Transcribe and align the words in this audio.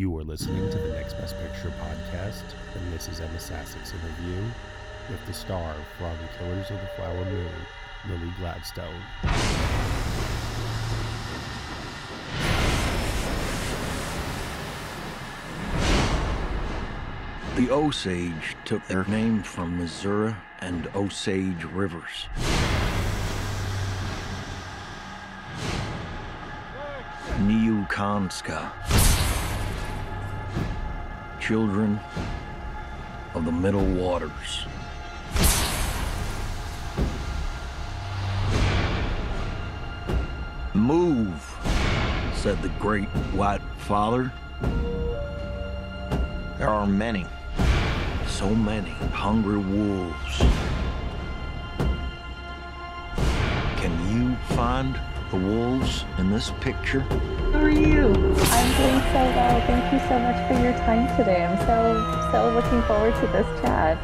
You 0.00 0.16
are 0.16 0.24
listening 0.24 0.70
to 0.70 0.78
the 0.78 0.94
Next 0.94 1.12
Best 1.12 1.36
Picture 1.42 1.70
podcast, 1.78 2.44
and 2.74 2.90
this 2.90 3.06
is 3.06 3.20
Emma 3.20 3.38
Sassik's 3.38 3.92
interview 3.92 4.42
with 5.10 5.26
the 5.26 5.34
star 5.34 5.74
from 5.98 6.16
Killers 6.38 6.70
of 6.70 6.80
the 6.80 6.86
Flower 6.96 7.22
Moon, 7.26 7.52
Lily 8.08 8.32
Gladstone. 8.38 9.02
The 17.56 17.70
Osage 17.70 18.56
took 18.64 18.86
their 18.86 19.04
name 19.04 19.42
from 19.42 19.76
Missouri 19.78 20.34
and 20.60 20.88
Osage 20.94 21.64
rivers. 21.64 22.26
Niukanska. 27.40 29.09
Children 31.50 31.98
of 33.34 33.44
the 33.44 33.50
Middle 33.50 33.84
Waters. 33.84 34.66
Move, 40.74 41.56
said 42.36 42.62
the 42.62 42.68
great 42.78 43.08
white 43.34 43.62
father. 43.78 44.30
There 46.56 46.68
are 46.68 46.86
many, 46.86 47.26
so 48.28 48.54
many 48.54 48.90
hungry 49.12 49.58
wolves. 49.58 50.38
Can 53.80 53.92
you 54.14 54.36
find 54.54 54.96
the 55.30 55.36
wolves 55.36 56.04
in 56.18 56.30
this 56.30 56.50
picture? 56.60 57.00
How 57.52 57.60
are 57.60 57.70
you? 57.70 58.06
I'm 58.06 58.76
doing 58.76 59.00
so 59.12 59.22
well. 59.36 59.60
Thank 59.66 59.92
you 59.92 59.98
so 60.08 60.18
much 60.18 60.48
for 60.48 60.60
your 60.62 60.72
time 60.84 61.16
today. 61.16 61.44
I'm 61.44 61.58
so, 61.66 62.30
so 62.32 62.52
looking 62.54 62.82
forward 62.82 63.14
to 63.20 63.26
this 63.28 63.46
chat. 63.60 63.96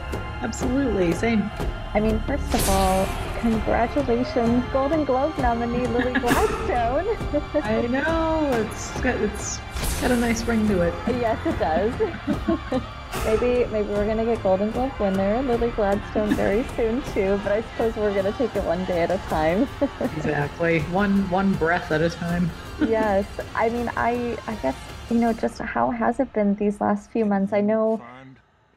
Absolutely, 0.42 1.12
same. 1.12 1.50
I 1.94 2.00
mean, 2.00 2.20
first 2.26 2.52
of 2.54 2.68
all, 2.70 3.08
congratulations, 3.40 4.64
Golden 4.72 5.04
Globe 5.04 5.36
nominee 5.38 5.86
Lily 5.88 6.12
Gladstone. 6.20 7.16
I 7.62 7.86
know 7.88 8.50
it's 8.52 9.00
got 9.00 9.16
it's 9.16 9.58
got 10.00 10.10
a 10.12 10.16
nice 10.16 10.44
ring 10.44 10.68
to 10.68 10.82
it. 10.82 10.94
yes, 11.08 11.38
it 11.44 11.58
does. 11.58 12.82
maybe 13.26 13.64
maybe 13.70 13.88
we're 13.88 14.06
gonna 14.06 14.24
get 14.24 14.42
Golden 14.42 14.70
Globe 14.70 14.92
winner 15.00 15.42
Lily 15.42 15.70
Gladstone 15.70 16.34
very 16.34 16.64
soon 16.76 17.02
too. 17.12 17.38
But 17.42 17.52
I 17.52 17.62
suppose 17.62 17.96
we're 17.96 18.14
gonna 18.14 18.32
take 18.32 18.54
it 18.54 18.64
one 18.64 18.84
day 18.84 19.02
at 19.02 19.10
a 19.10 19.18
time. 19.28 19.68
exactly, 20.00 20.80
one 20.82 21.28
one 21.28 21.52
breath 21.54 21.90
at 21.90 22.00
a 22.00 22.10
time. 22.10 22.50
yes, 22.86 23.26
I 23.54 23.68
mean, 23.68 23.90
I 23.96 24.38
I 24.46 24.54
guess 24.56 24.76
you 25.10 25.18
know 25.18 25.32
just 25.32 25.58
how 25.58 25.90
has 25.90 26.20
it 26.20 26.32
been 26.32 26.54
these 26.54 26.80
last 26.80 27.10
few 27.10 27.24
months? 27.24 27.52
I 27.52 27.60
know 27.60 28.00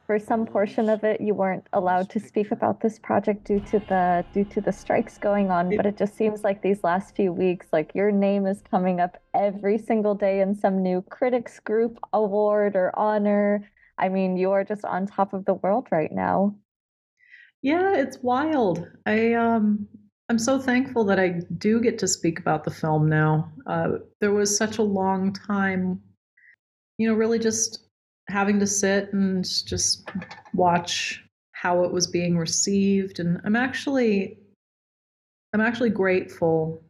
for 0.06 0.18
some 0.18 0.44
portion 0.44 0.88
of 0.88 1.04
it 1.04 1.20
you 1.20 1.32
weren't 1.32 1.68
allowed 1.72 2.10
to 2.10 2.18
speak 2.18 2.50
about 2.50 2.80
this 2.80 2.98
project 2.98 3.44
due 3.44 3.60
to 3.60 3.78
the 3.78 4.24
due 4.34 4.44
to 4.44 4.60
the 4.60 4.72
strikes 4.72 5.16
going 5.18 5.52
on 5.52 5.76
but 5.76 5.86
it 5.86 5.96
just 5.96 6.16
seems 6.16 6.42
like 6.42 6.62
these 6.62 6.82
last 6.82 7.14
few 7.14 7.32
weeks 7.32 7.68
like 7.72 7.92
your 7.94 8.10
name 8.10 8.44
is 8.44 8.60
coming 8.68 8.98
up 8.98 9.22
every 9.34 9.78
single 9.78 10.16
day 10.16 10.40
in 10.40 10.52
some 10.52 10.82
new 10.82 11.00
critics 11.02 11.60
group 11.60 11.96
award 12.12 12.74
or 12.74 12.90
honor 12.98 13.70
i 14.00 14.08
mean 14.08 14.36
you're 14.36 14.64
just 14.64 14.84
on 14.84 15.06
top 15.06 15.32
of 15.32 15.44
the 15.44 15.54
world 15.54 15.86
right 15.90 16.12
now. 16.12 16.54
Yeah 17.62 17.94
it's 17.94 18.18
wild. 18.22 18.88
I 19.06 19.34
um 19.34 19.86
i'm 20.28 20.38
so 20.38 20.58
thankful 20.58 21.04
that 21.04 21.20
i 21.20 21.40
do 21.58 21.80
get 21.80 21.98
to 21.98 22.08
speak 22.08 22.38
about 22.38 22.64
the 22.64 22.70
film 22.70 23.08
now. 23.08 23.52
Uh, 23.66 23.88
there 24.20 24.32
was 24.32 24.56
such 24.56 24.78
a 24.78 24.82
long 24.82 25.32
time 25.32 26.00
you 26.98 27.08
know 27.08 27.14
really 27.14 27.38
just 27.38 27.86
having 28.28 28.60
to 28.60 28.66
sit 28.66 29.12
and 29.14 29.44
just 29.66 30.08
watch 30.52 31.24
how 31.52 31.82
it 31.82 31.90
was 31.90 32.06
being 32.06 32.36
received 32.36 33.20
and 33.20 33.40
i'm 33.44 33.56
actually 33.56 34.38
i'm 35.52 35.62
actually 35.62 35.90
grateful 35.90 36.82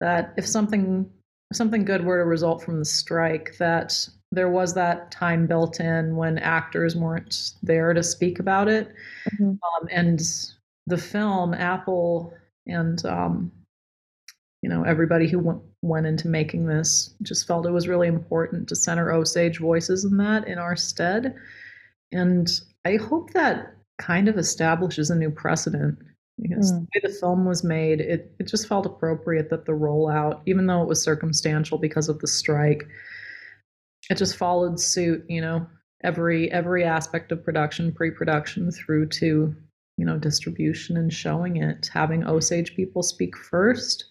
that 0.00 0.32
if 0.36 0.46
something 0.46 1.10
something 1.52 1.84
good 1.84 2.04
were 2.04 2.18
to 2.18 2.24
result 2.24 2.62
from 2.62 2.78
the 2.78 2.84
strike 2.84 3.56
that 3.58 4.08
there 4.32 4.48
was 4.48 4.74
that 4.74 5.10
time 5.10 5.46
built 5.46 5.80
in 5.80 6.14
when 6.16 6.38
actors 6.38 6.94
weren't 6.94 7.52
there 7.62 7.92
to 7.92 8.02
speak 8.02 8.38
about 8.38 8.68
it 8.68 8.94
mm-hmm. 9.32 9.50
um, 9.50 9.88
and 9.90 10.20
the 10.86 10.98
film 10.98 11.52
apple 11.54 12.32
and 12.66 13.04
um, 13.04 13.50
you 14.62 14.68
know 14.68 14.84
everybody 14.84 15.28
who 15.28 15.38
went, 15.38 15.60
went 15.82 16.06
into 16.06 16.28
making 16.28 16.66
this 16.66 17.14
just 17.22 17.46
felt 17.46 17.66
it 17.66 17.70
was 17.70 17.88
really 17.88 18.08
important 18.08 18.68
to 18.68 18.76
center 18.76 19.12
osage 19.12 19.58
voices 19.58 20.04
in 20.04 20.16
that 20.16 20.46
in 20.46 20.58
our 20.58 20.76
stead 20.76 21.34
and 22.12 22.60
i 22.84 22.96
hope 22.96 23.32
that 23.32 23.74
kind 23.98 24.28
of 24.28 24.38
establishes 24.38 25.10
a 25.10 25.16
new 25.16 25.30
precedent 25.30 25.98
because 26.40 26.72
mm. 26.72 26.78
the 26.78 26.86
way 26.94 27.00
the 27.02 27.18
film 27.20 27.44
was 27.44 27.62
made 27.62 28.00
it, 28.00 28.32
it 28.38 28.46
just 28.46 28.68
felt 28.68 28.86
appropriate 28.86 29.50
that 29.50 29.66
the 29.66 29.72
rollout 29.72 30.40
even 30.46 30.66
though 30.66 30.82
it 30.82 30.88
was 30.88 31.02
circumstantial 31.02 31.78
because 31.78 32.08
of 32.08 32.18
the 32.20 32.26
strike 32.26 32.86
it 34.08 34.16
just 34.16 34.36
followed 34.36 34.78
suit 34.80 35.24
you 35.28 35.40
know 35.40 35.66
every 36.02 36.50
every 36.52 36.84
aspect 36.84 37.32
of 37.32 37.44
production 37.44 37.92
pre-production 37.92 38.70
through 38.70 39.06
to 39.06 39.54
you 39.96 40.06
know 40.06 40.18
distribution 40.18 40.96
and 40.96 41.12
showing 41.12 41.56
it 41.56 41.90
having 41.92 42.24
osage 42.26 42.74
people 42.74 43.02
speak 43.02 43.36
first 43.36 44.06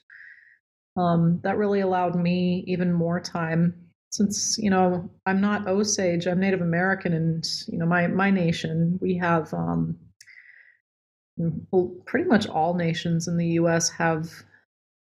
um, 0.97 1.39
that 1.43 1.57
really 1.57 1.79
allowed 1.79 2.15
me 2.15 2.63
even 2.67 2.91
more 2.91 3.19
time 3.19 3.73
since 4.11 4.57
you 4.59 4.69
know 4.69 5.09
i'm 5.25 5.41
not 5.41 5.67
osage 5.67 6.27
i'm 6.27 6.39
native 6.39 6.61
american 6.61 7.13
and 7.13 7.47
you 7.67 7.77
know 7.77 7.85
my 7.85 8.07
my 8.07 8.29
nation 8.29 8.97
we 9.01 9.15
have 9.15 9.53
um, 9.53 9.97
well, 11.71 11.91
pretty 12.05 12.27
much 12.27 12.47
all 12.47 12.73
nations 12.73 13.27
in 13.27 13.37
the 13.37 13.45
us 13.45 13.89
have 13.89 14.29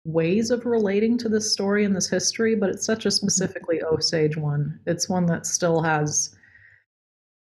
ways 0.05 0.51
of 0.51 0.65
relating 0.65 1.17
to 1.17 1.29
this 1.29 1.51
story 1.51 1.85
and 1.85 1.95
this 1.95 2.09
history 2.09 2.55
but 2.55 2.69
it's 2.69 2.85
such 2.85 3.05
a 3.05 3.09
mm-hmm. 3.09 3.15
specifically 3.15 3.81
osage 3.83 4.35
one 4.35 4.79
it's 4.85 5.07
one 5.07 5.25
that 5.25 5.45
still 5.45 5.81
has 5.81 6.35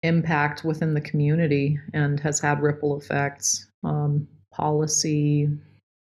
impact 0.02 0.64
within 0.64 0.94
the 0.94 1.00
community 1.00 1.78
and 1.92 2.20
has 2.20 2.40
had 2.40 2.62
ripple 2.62 2.98
effects 2.98 3.66
um, 3.84 4.26
policy 4.52 5.48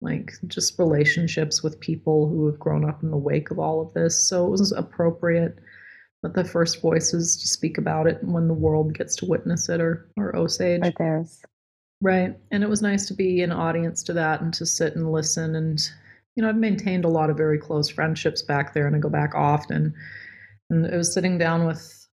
like 0.01 0.33
just 0.47 0.77
relationships 0.77 1.63
with 1.63 1.79
people 1.79 2.27
who 2.27 2.45
have 2.45 2.59
grown 2.59 2.87
up 2.87 3.01
in 3.01 3.11
the 3.11 3.17
wake 3.17 3.49
of 3.49 3.59
all 3.59 3.81
of 3.81 3.93
this. 3.93 4.17
So 4.17 4.45
it 4.45 4.51
was 4.51 4.71
appropriate 4.71 5.57
that 6.23 6.33
the 6.33 6.43
first 6.43 6.81
voices 6.81 7.35
to 7.37 7.47
speak 7.47 7.77
about 7.77 8.07
it 8.07 8.23
when 8.23 8.47
the 8.47 8.53
world 8.53 8.93
gets 8.93 9.15
to 9.17 9.25
witness 9.25 9.69
it 9.69 9.81
are, 9.81 10.07
are 10.17 10.35
Osage. 10.35 10.81
Are 10.83 10.91
theirs. 10.97 11.41
Right. 12.01 12.35
And 12.51 12.63
it 12.63 12.69
was 12.69 12.81
nice 12.81 13.07
to 13.07 13.13
be 13.13 13.41
an 13.41 13.51
audience 13.51 14.03
to 14.03 14.13
that 14.13 14.41
and 14.41 14.53
to 14.53 14.65
sit 14.65 14.95
and 14.95 15.11
listen. 15.11 15.55
And, 15.55 15.79
you 16.35 16.43
know, 16.43 16.49
I've 16.49 16.55
maintained 16.55 17.05
a 17.05 17.09
lot 17.09 17.29
of 17.29 17.37
very 17.37 17.57
close 17.57 17.89
friendships 17.89 18.41
back 18.41 18.73
there 18.73 18.85
and 18.85 18.95
I 18.95 18.99
go 18.99 19.09
back 19.09 19.33
often. 19.33 19.93
And 20.69 20.85
it 20.85 20.95
was 20.95 21.13
sitting 21.13 21.37
down 21.37 21.65
with 21.65 22.07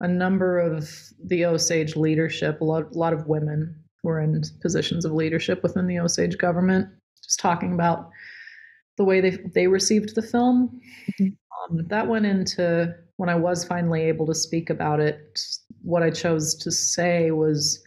a 0.00 0.06
number 0.06 0.58
of 0.58 0.88
the 1.24 1.44
Osage 1.46 1.96
leadership, 1.96 2.60
a 2.60 2.64
lot, 2.64 2.94
a 2.94 2.98
lot 2.98 3.12
of 3.12 3.26
women 3.26 3.74
who 4.02 4.10
are 4.10 4.20
in 4.20 4.40
positions 4.62 5.04
of 5.04 5.12
leadership 5.12 5.62
within 5.64 5.88
the 5.88 5.98
Osage 5.98 6.38
government 6.38 6.88
just 7.28 7.40
talking 7.40 7.74
about 7.74 8.10
the 8.96 9.04
way 9.04 9.20
they 9.20 9.38
they 9.54 9.66
received 9.66 10.14
the 10.14 10.22
film. 10.22 10.80
Mm-hmm. 11.20 11.76
Um, 11.76 11.86
that 11.88 12.08
went 12.08 12.26
into 12.26 12.94
when 13.16 13.28
I 13.28 13.34
was 13.34 13.64
finally 13.64 14.02
able 14.02 14.26
to 14.26 14.34
speak 14.34 14.70
about 14.70 15.00
it. 15.00 15.40
What 15.82 16.02
I 16.02 16.10
chose 16.10 16.54
to 16.56 16.70
say 16.70 17.30
was 17.30 17.82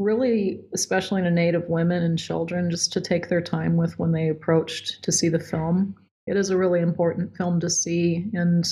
really, 0.00 0.60
especially 0.74 1.22
to 1.22 1.30
Native 1.30 1.68
women 1.68 2.02
and 2.02 2.18
children, 2.18 2.70
just 2.70 2.92
to 2.94 3.00
take 3.00 3.28
their 3.28 3.40
time 3.40 3.76
with 3.76 3.98
when 3.98 4.12
they 4.12 4.28
approached 4.28 5.02
to 5.04 5.12
see 5.12 5.28
the 5.28 5.38
film. 5.38 5.94
It 6.26 6.36
is 6.36 6.50
a 6.50 6.56
really 6.56 6.80
important 6.80 7.36
film 7.36 7.60
to 7.60 7.70
see, 7.70 8.26
and 8.32 8.64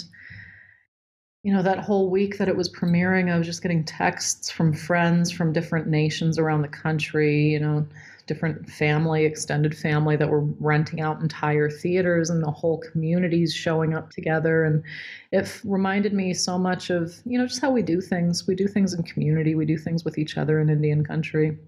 you 1.43 1.53
know 1.53 1.63
that 1.63 1.79
whole 1.79 2.11
week 2.11 2.39
that 2.39 2.49
it 2.49 2.57
was 2.57 2.73
premiering, 2.73 3.33
I 3.33 3.39
was 3.39 3.47
just 3.47 3.63
getting 3.63 3.85
texts 3.85 4.51
from 4.51 4.73
friends 4.73 5.31
from 5.31 5.53
different 5.53 5.87
nations 5.87 6.39
around 6.39 6.63
the 6.63 6.69
country. 6.69 7.49
You 7.53 7.61
know, 7.61 7.87
different 8.29 8.69
family, 8.69 9.25
extended 9.25 9.77
family 9.77 10.15
that 10.15 10.29
were 10.29 10.45
renting 10.61 11.01
out 11.01 11.21
entire 11.21 11.69
theaters 11.69 12.31
and 12.31 12.45
the 12.45 12.51
whole 12.51 12.79
communities 12.79 13.53
showing 13.53 13.95
up 13.95 14.11
together. 14.11 14.65
And 14.65 14.85
it 15.33 15.61
reminded 15.65 16.13
me 16.13 16.35
so 16.35 16.57
much 16.59 16.91
of, 16.91 17.17
you 17.25 17.39
know, 17.39 17.47
just 17.47 17.61
how 17.61 17.73
we 17.73 17.83
do 17.83 18.01
things. 18.01 18.47
We 18.47 18.55
do 18.55 18.69
things 18.69 18.95
in 18.95 19.03
community, 19.03 19.57
we 19.57 19.67
do 19.67 19.79
things 19.79 20.05
with 20.05 20.19
each 20.19 20.37
other 20.37 20.61
in 20.61 20.69
Indian 20.69 21.05
country. 21.05 21.59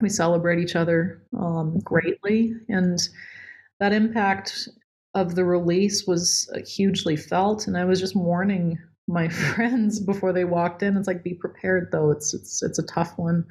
We 0.00 0.10
celebrate 0.10 0.60
each 0.60 0.76
other 0.76 1.22
um, 1.36 1.80
greatly. 1.80 2.54
And 2.68 2.98
that 3.80 3.94
impact 3.94 4.68
of 5.14 5.34
the 5.34 5.44
release 5.44 6.06
was 6.06 6.50
uh, 6.54 6.60
hugely 6.60 7.16
felt. 7.16 7.66
And 7.66 7.76
I 7.76 7.86
was 7.86 7.98
just 7.98 8.14
warning 8.14 8.78
my 9.08 9.28
friends 9.54 9.98
before 9.98 10.32
they 10.34 10.44
walked 10.44 10.82
in. 10.82 10.96
It's 10.96 11.08
like, 11.08 11.24
be 11.24 11.34
prepared 11.34 11.88
though. 11.90 12.10
It's, 12.10 12.34
it's, 12.34 12.62
it's 12.62 12.78
a 12.78 12.86
tough 12.86 13.14
one 13.16 13.46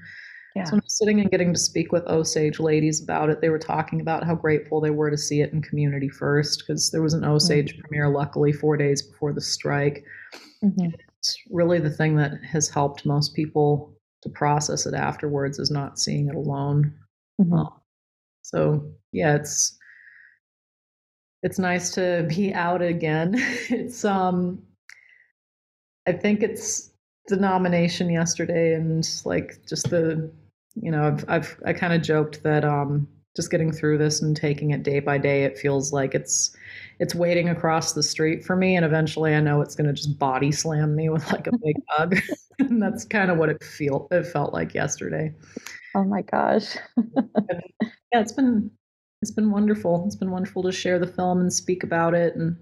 yeah. 0.55 0.63
So 0.63 0.77
I'm 0.77 0.81
sitting 0.87 1.19
and 1.19 1.29
getting 1.29 1.51
to 1.53 1.59
speak 1.59 1.91
with 1.91 2.07
Osage 2.07 2.61
ladies 2.61 3.03
about 3.03 3.29
it. 3.29 3.41
They 3.41 3.49
were 3.49 3.59
talking 3.59 3.99
about 3.99 4.23
how 4.23 4.35
grateful 4.35 4.79
they 4.79 4.89
were 4.89 5.11
to 5.11 5.17
see 5.17 5.41
it 5.41 5.51
in 5.51 5.61
community 5.61 6.07
first 6.07 6.63
because 6.65 6.91
there 6.91 7.01
was 7.01 7.13
an 7.13 7.25
Osage 7.25 7.73
mm-hmm. 7.73 7.81
premiere, 7.81 8.09
luckily, 8.09 8.53
four 8.53 8.77
days 8.77 9.01
before 9.01 9.33
the 9.33 9.41
strike. 9.41 10.05
Mm-hmm. 10.63 10.91
It's 11.19 11.37
really 11.49 11.79
the 11.79 11.89
thing 11.89 12.15
that 12.17 12.41
has 12.43 12.69
helped 12.69 13.05
most 13.05 13.35
people 13.35 13.93
to 14.23 14.29
process 14.29 14.85
it 14.85 14.93
afterwards 14.93 15.59
is 15.59 15.71
not 15.71 15.99
seeing 15.99 16.29
it 16.29 16.35
alone. 16.35 16.93
Mm-hmm. 17.41 17.53
Um, 17.53 17.73
so 18.41 18.91
yeah, 19.11 19.35
it's 19.35 19.77
it's 21.43 21.59
nice 21.59 21.91
to 21.91 22.25
be 22.29 22.53
out 22.53 22.81
again. 22.81 23.33
it's 23.69 24.05
um, 24.05 24.63
I 26.07 26.13
think 26.13 26.43
it's 26.43 26.91
the 27.27 27.35
nomination 27.35 28.09
yesterday 28.09 28.73
and 28.73 29.05
like 29.25 29.59
just 29.67 29.89
the 29.89 30.31
you 30.75 30.91
know, 30.91 31.07
I've, 31.07 31.25
I've 31.27 31.61
I 31.65 31.73
kind 31.73 31.93
of 31.93 32.01
joked 32.01 32.43
that 32.43 32.65
um, 32.65 33.07
just 33.35 33.51
getting 33.51 33.71
through 33.71 33.97
this 33.97 34.21
and 34.21 34.35
taking 34.35 34.71
it 34.71 34.83
day 34.83 34.99
by 34.99 35.17
day, 35.17 35.43
it 35.43 35.57
feels 35.57 35.91
like 35.91 36.15
it's 36.15 36.55
it's 36.99 37.13
waiting 37.13 37.49
across 37.49 37.93
the 37.93 38.03
street 38.03 38.45
for 38.45 38.55
me, 38.55 38.75
and 38.75 38.85
eventually 38.85 39.35
I 39.35 39.41
know 39.41 39.61
it's 39.61 39.75
going 39.75 39.87
to 39.87 39.93
just 39.93 40.17
body 40.17 40.51
slam 40.51 40.95
me 40.95 41.09
with 41.09 41.29
like 41.31 41.47
a 41.47 41.57
big 41.63 41.75
hug. 41.89 42.17
and 42.59 42.81
that's 42.81 43.05
kind 43.05 43.29
of 43.31 43.37
what 43.37 43.49
it 43.49 43.63
feel 43.63 44.07
it 44.11 44.25
felt 44.25 44.53
like 44.53 44.73
yesterday. 44.73 45.33
Oh 45.95 46.03
my 46.03 46.21
gosh. 46.21 46.75
yeah, 46.97 48.21
it's 48.21 48.33
been 48.33 48.71
it's 49.21 49.31
been 49.31 49.51
wonderful. 49.51 50.03
It's 50.05 50.15
been 50.15 50.31
wonderful 50.31 50.63
to 50.63 50.71
share 50.71 50.99
the 50.99 51.07
film 51.07 51.41
and 51.41 51.51
speak 51.51 51.83
about 51.83 52.13
it 52.13 52.35
and 52.35 52.57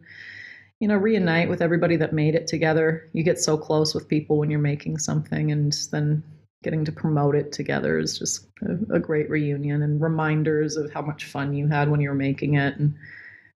you 0.80 0.88
know 0.88 0.95
reunite 0.95 1.50
with 1.50 1.62
everybody 1.62 1.95
that 1.98 2.13
made 2.13 2.36
it 2.36 2.48
together. 2.48 3.09
You 3.13 3.24
get 3.24 3.39
so 3.39 3.57
close 3.57 3.94
with 3.94 4.07
people 4.07 4.38
when 4.38 4.50
you're 4.50 4.59
making 4.59 4.98
something 4.98 5.51
and 5.51 5.74
then 5.92 6.24
getting 6.63 6.86
to 6.86 6.92
promote 6.92 7.36
it 7.36 7.51
together 7.51 8.00
is 8.00 8.18
just 8.18 8.48
a, 8.62 8.95
a, 8.95 9.00
great 9.00 9.30
reunion 9.30 9.83
and 9.83 10.01
reminders 10.01 10.77
of 10.77 10.92
how 10.92 11.01
much 11.01 11.25
fun 11.25 11.54
you 11.54 11.68
had 11.68 11.89
when 11.89 12.01
you 12.01 12.10
were 12.10 12.15
making 12.15 12.56
it. 12.56 12.77
And, 12.77 12.95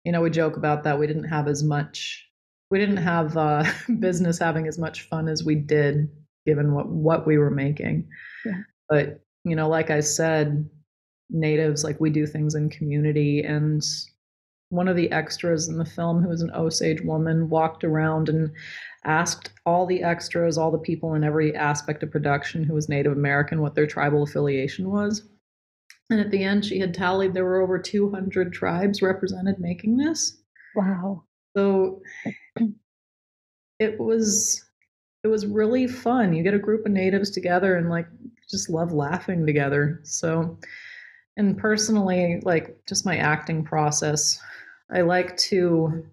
you 0.05 0.11
know, 0.11 0.23
we 0.23 0.31
joke 0.31 0.57
about 0.57 0.83
that. 0.85 0.99
We 0.99 1.07
didn't 1.07 1.29
have 1.29 1.47
as 1.47 1.63
much, 1.63 2.27
we 2.71 2.79
didn't 2.79 2.97
have 2.97 3.37
uh, 3.37 3.65
business 4.01 4.39
having 4.39 4.67
as 4.67 4.79
much 4.79 5.03
fun 5.03 5.29
as 5.29 5.45
we 5.45 5.55
did 5.55 6.11
given 6.47 6.73
what, 6.73 6.89
what 6.89 7.27
we 7.27 7.39
were 7.39 7.51
making. 7.51 8.09
Yeah. 8.45 8.63
But, 8.89 9.21
you 9.45 9.55
know, 9.55 9.69
like 9.69 9.91
I 9.91 10.01
said, 10.01 10.69
natives, 11.31 11.85
like 11.85 12.01
we 12.01 12.11
do 12.11 12.27
things 12.27 12.55
in 12.55 12.71
community. 12.71 13.43
And 13.43 13.83
one 14.75 14.89
of 14.89 14.97
the 14.97 15.11
extras 15.13 15.69
in 15.69 15.79
the 15.79 15.85
film, 15.85 16.23
who 16.23 16.29
was 16.29 16.43
an 16.43 16.51
Osage 16.53 17.01
woman, 17.03 17.49
walked 17.49 17.85
around 17.85 18.29
and 18.29 18.51
asked 19.05 19.51
all 19.67 19.87
the 19.87 20.03
extras, 20.03 20.59
all 20.59 20.71
the 20.71 20.79
people 20.79 21.15
in 21.15 21.25
every 21.25 21.55
aspect 21.55 22.03
of 22.03 22.11
production 22.11 22.65
who 22.65 22.75
was 22.75 22.89
Native 22.89 23.13
American, 23.13 23.61
what 23.61 23.75
their 23.75 23.87
tribal 23.87 24.23
affiliation 24.23 24.91
was. 24.91 25.29
And 26.11 26.21
at 26.21 26.31
the 26.31 26.43
end, 26.43 26.65
she 26.65 26.79
had 26.79 26.95
tallied 26.95 27.33
there 27.33 27.45
were 27.45 27.63
over 27.63 27.79
200 27.79 28.53
tribes 28.53 29.03
represented 29.03 29.59
making 29.59 29.97
this. 29.97 30.39
Wow. 30.75 31.25
So 31.57 32.03
it 33.79 33.99
was 33.99 34.65
it 35.23 35.29
was 35.29 35.47
really 35.47 35.87
fun. 35.87 36.35
You 36.35 36.43
get 36.43 36.55
a 36.55 36.59
group 36.59 36.85
of 36.85 36.93
natives 36.93 37.31
together 37.31 37.77
and 37.77 37.89
like 37.89 38.07
just 38.51 38.69
love 38.69 38.93
laughing 38.93 39.47
together. 39.47 40.01
So 40.03 40.59
and 41.37 41.57
personally, 41.59 42.41
like 42.45 42.77
just 42.87 43.07
my 43.07 43.17
acting 43.17 43.65
process, 43.65 44.39
I 44.93 45.01
like 45.01 45.37
to 45.39 46.05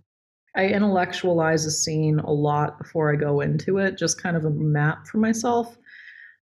I 0.56 0.68
intellectualize 0.68 1.66
a 1.66 1.72
scene 1.72 2.20
a 2.20 2.32
lot 2.32 2.78
before 2.78 3.12
I 3.12 3.16
go 3.16 3.40
into 3.40 3.78
it, 3.78 3.98
just 3.98 4.22
kind 4.22 4.36
of 4.36 4.46
a 4.46 4.50
map 4.50 5.08
for 5.08 5.18
myself. 5.18 5.78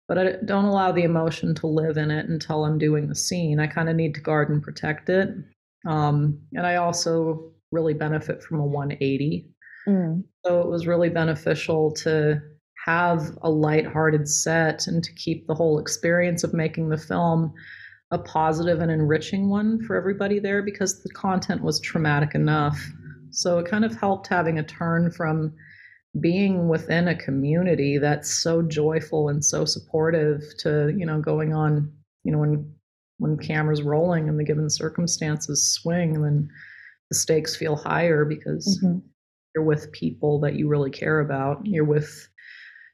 But 0.08 0.18
I 0.18 0.32
don't 0.44 0.66
allow 0.66 0.92
the 0.92 1.02
emotion 1.02 1.54
to 1.56 1.66
live 1.66 1.96
in 1.96 2.12
it 2.12 2.28
until 2.28 2.64
I'm 2.64 2.78
doing 2.78 3.08
the 3.08 3.16
scene. 3.16 3.58
I 3.58 3.66
kind 3.66 3.88
of 3.88 3.96
need 3.96 4.14
to 4.14 4.20
guard 4.20 4.50
and 4.50 4.62
protect 4.62 5.08
it. 5.08 5.30
Um, 5.84 6.40
and 6.54 6.64
I 6.64 6.76
also 6.76 7.52
really 7.72 7.94
benefit 7.94 8.42
from 8.42 8.60
a 8.60 8.64
180. 8.64 9.48
Mm. 9.88 10.22
So 10.44 10.60
it 10.60 10.68
was 10.68 10.86
really 10.86 11.08
beneficial 11.08 11.90
to 11.94 12.40
have 12.84 13.36
a 13.42 13.50
light-hearted 13.50 14.28
set 14.28 14.86
and 14.86 15.02
to 15.02 15.12
keep 15.14 15.48
the 15.48 15.54
whole 15.54 15.80
experience 15.80 16.44
of 16.44 16.54
making 16.54 16.88
the 16.88 16.96
film 16.96 17.52
a 18.10 18.18
positive 18.18 18.80
and 18.80 18.90
enriching 18.90 19.48
one 19.48 19.82
for 19.84 19.96
everybody 19.96 20.38
there 20.38 20.62
because 20.62 21.02
the 21.02 21.10
content 21.10 21.62
was 21.62 21.80
traumatic 21.80 22.34
enough. 22.34 22.78
So 23.30 23.58
it 23.58 23.68
kind 23.68 23.84
of 23.84 23.96
helped 23.96 24.28
having 24.28 24.58
a 24.58 24.62
turn 24.62 25.10
from 25.10 25.52
being 26.20 26.68
within 26.68 27.08
a 27.08 27.16
community 27.16 27.98
that's 27.98 28.30
so 28.30 28.62
joyful 28.62 29.28
and 29.28 29.44
so 29.44 29.64
supportive 29.64 30.42
to, 30.58 30.94
you 30.96 31.04
know, 31.04 31.20
going 31.20 31.52
on, 31.52 31.92
you 32.24 32.32
know, 32.32 32.38
when 32.38 32.72
when 33.18 33.38
cameras 33.38 33.82
rolling 33.82 34.28
and 34.28 34.38
the 34.38 34.44
given 34.44 34.68
circumstances 34.68 35.72
swing, 35.72 36.22
then 36.22 36.48
the 37.10 37.16
stakes 37.16 37.56
feel 37.56 37.76
higher 37.76 38.24
because 38.24 38.78
mm-hmm. 38.82 38.98
you're 39.54 39.64
with 39.64 39.90
people 39.92 40.40
that 40.40 40.54
you 40.54 40.68
really 40.68 40.90
care 40.90 41.20
about. 41.20 41.64
You're 41.64 41.84
with 41.84 42.28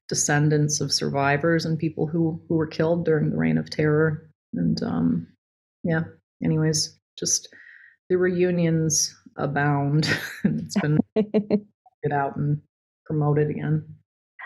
descendants 0.09 0.81
of 0.81 0.93
survivors 0.93 1.65
and 1.65 1.79
people 1.79 2.07
who 2.07 2.41
who 2.49 2.57
were 2.57 2.67
killed 2.67 3.05
during 3.05 3.31
the 3.31 3.37
reign 3.37 3.59
of 3.59 3.69
terror. 3.69 4.31
And 4.55 4.83
um, 4.83 5.27
yeah, 5.85 6.03
anyways, 6.43 6.99
just 7.19 7.49
the 8.09 8.17
reunions 8.17 9.15
abound. 9.37 10.09
it's 10.45 10.79
been 10.81 10.99
get 11.15 12.13
out 12.13 12.37
and 12.37 12.61
promoted 13.07 13.51
again. 13.51 13.85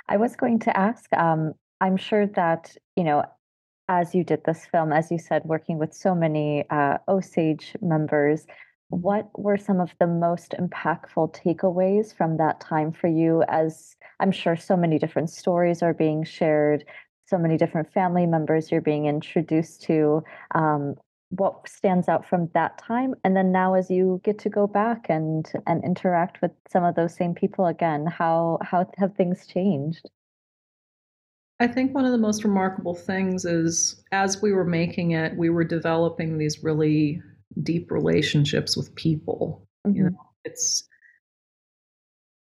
I 0.08 0.17
was 0.17 0.37
going 0.37 0.61
to 0.61 0.76
ask. 0.76 1.12
Um, 1.12 1.55
I'm 1.81 1.97
sure 1.97 2.26
that 2.29 2.76
you 2.97 3.05
know, 3.05 3.25
as 3.88 4.14
you 4.14 4.25
did 4.25 4.44
this 4.44 4.67
film, 4.67 4.93
as 4.93 5.11
you 5.11 5.19
said, 5.19 5.43
working 5.44 5.79
with 5.79 5.93
so 5.93 6.14
many 6.14 6.64
uh, 6.70 6.99
Osage 7.09 7.76
members, 7.81 8.47
what 8.88 9.29
were 9.37 9.56
some 9.56 9.81
of 9.81 9.94
the 9.99 10.06
most 10.06 10.55
impactful 10.59 11.35
takeaways 11.35 12.14
from 12.14 12.37
that 12.37 12.61
time 12.61 12.93
for 12.93 13.09
you? 13.09 13.43
As 13.49 13.97
I'm 14.20 14.32
sure 14.32 14.56
so 14.56 14.76
many 14.76 14.99
different 14.99 15.31
stories 15.31 15.82
are 15.82 15.95
being 15.95 16.25
shared, 16.25 16.85
so 17.26 17.38
many 17.38 17.56
different 17.56 17.92
family 17.92 18.26
members 18.26 18.71
you're 18.71 18.80
being 18.80 19.06
introduced 19.06 19.83
to. 19.83 20.23
Um, 20.54 20.97
what 21.30 21.68
stands 21.68 22.09
out 22.09 22.25
from 22.25 22.49
that 22.54 22.78
time 22.78 23.12
and 23.25 23.37
then 23.37 23.50
now 23.50 23.75
as 23.75 23.90
you 23.90 24.21
get 24.23 24.38
to 24.38 24.49
go 24.49 24.66
back 24.66 25.06
and 25.09 25.50
and 25.66 25.83
interact 25.85 26.40
with 26.40 26.52
some 26.68 26.85
of 26.85 26.95
those 26.95 27.16
same 27.16 27.35
people 27.35 27.66
again 27.66 28.06
how 28.06 28.59
how 28.62 28.88
have 28.97 29.12
things 29.16 29.45
changed 29.45 30.09
i 31.59 31.66
think 31.66 31.92
one 31.92 32.04
of 32.04 32.12
the 32.12 32.18
most 32.18 32.45
remarkable 32.45 32.95
things 32.95 33.45
is 33.45 34.04
as 34.12 34.40
we 34.40 34.52
were 34.52 34.64
making 34.64 35.11
it 35.11 35.37
we 35.37 35.50
were 35.50 35.64
developing 35.64 36.38
these 36.38 36.62
really 36.62 37.21
deep 37.61 37.90
relationships 37.90 38.76
with 38.76 38.95
people 38.95 39.66
mm-hmm. 39.85 39.97
you 39.97 40.04
know 40.04 40.30
it's 40.45 40.88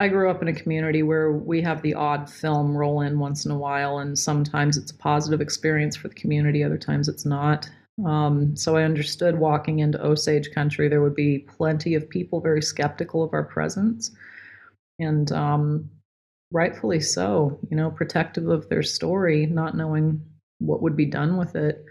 I 0.02 0.08
grew 0.08 0.32
up 0.32 0.42
in 0.42 0.48
a 0.48 0.54
community 0.54 1.04
where 1.04 1.32
we 1.32 1.62
have 1.62 1.84
the 1.84 1.94
odd 1.94 2.28
film 2.28 2.76
roll 2.76 3.02
in 3.02 3.20
once 3.20 3.46
in 3.46 3.52
a 3.52 3.58
while, 3.58 4.00
and 4.00 4.18
sometimes 4.18 4.76
it's 4.76 4.90
a 4.90 4.98
positive 4.98 5.42
experience 5.42 5.96
for 5.96 6.08
the 6.08 6.16
community, 6.16 6.64
other 6.64 6.80
times 6.80 7.08
it's 7.08 7.24
not. 7.24 7.70
Um, 8.04 8.56
so 8.58 8.76
I 8.76 8.82
understood 8.82 9.38
walking 9.38 9.78
into 9.78 10.04
Osage 10.04 10.50
country, 10.56 10.88
there 10.88 11.04
would 11.04 11.14
be 11.14 11.46
plenty 11.48 11.94
of 11.94 12.10
people 12.10 12.42
very 12.42 12.64
skeptical 12.64 13.22
of 13.22 13.32
our 13.32 13.44
presence, 13.44 14.10
and 14.98 15.32
um, 15.34 15.88
rightfully 16.52 17.00
so. 17.00 17.60
You 17.70 17.78
know, 17.78 17.92
protective 17.92 18.48
of 18.48 18.70
their 18.70 18.82
story, 18.82 19.46
not 19.46 19.78
knowing 19.78 20.20
what 20.58 20.82
would 20.82 20.98
be 20.98 21.06
done 21.06 21.38
with 21.38 21.56
it. 21.56 21.86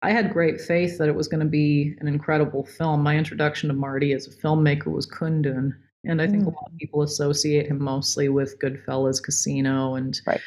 I 0.00 0.12
had 0.12 0.32
great 0.32 0.62
faith 0.62 0.96
that 0.96 1.10
it 1.10 1.14
was 1.14 1.28
going 1.28 1.44
to 1.44 1.50
be 1.50 1.94
an 2.00 2.08
incredible 2.08 2.64
film. 2.64 3.02
My 3.02 3.18
introduction 3.18 3.68
to 3.68 3.74
Marty 3.74 4.14
as 4.14 4.26
a 4.26 4.30
filmmaker 4.30 4.86
was 4.86 5.06
Kundun, 5.06 5.74
and 6.04 6.22
I 6.22 6.26
think 6.26 6.44
mm. 6.44 6.46
a 6.46 6.50
lot 6.50 6.70
of 6.72 6.78
people 6.78 7.02
associate 7.02 7.66
him 7.66 7.82
mostly 7.82 8.28
with 8.28 8.58
Goodfellas, 8.58 9.22
Casino, 9.22 9.94
and 9.96 10.18
right. 10.26 10.40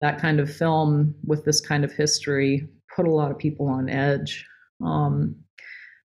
that 0.00 0.18
kind 0.18 0.40
of 0.40 0.54
film 0.54 1.14
with 1.26 1.44
this 1.44 1.60
kind 1.60 1.84
of 1.84 1.92
history 1.92 2.68
put 2.94 3.06
a 3.06 3.10
lot 3.10 3.30
of 3.30 3.38
people 3.38 3.68
on 3.68 3.88
edge. 3.88 4.46
Um, 4.84 5.36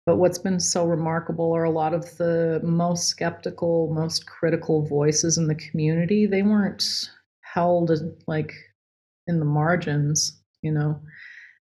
but 0.07 0.17
what's 0.17 0.39
been 0.39 0.61
so 0.61 0.87
remarkable 0.87 1.53
are 1.55 1.65
a 1.65 1.71
lot 1.71 1.93
of 1.93 2.17
the 2.17 2.61
most 2.63 3.09
skeptical, 3.09 3.93
most 3.93 4.27
critical 4.27 4.87
voices 4.87 5.37
in 5.37 5.49
the 5.49 5.55
community. 5.57 6.27
They 6.27 6.43
weren't 6.43 7.11
held 7.41 7.91
like 8.29 8.53
in 9.27 9.41
the 9.41 9.45
margins, 9.45 10.41
you 10.63 10.73
know. 10.73 11.01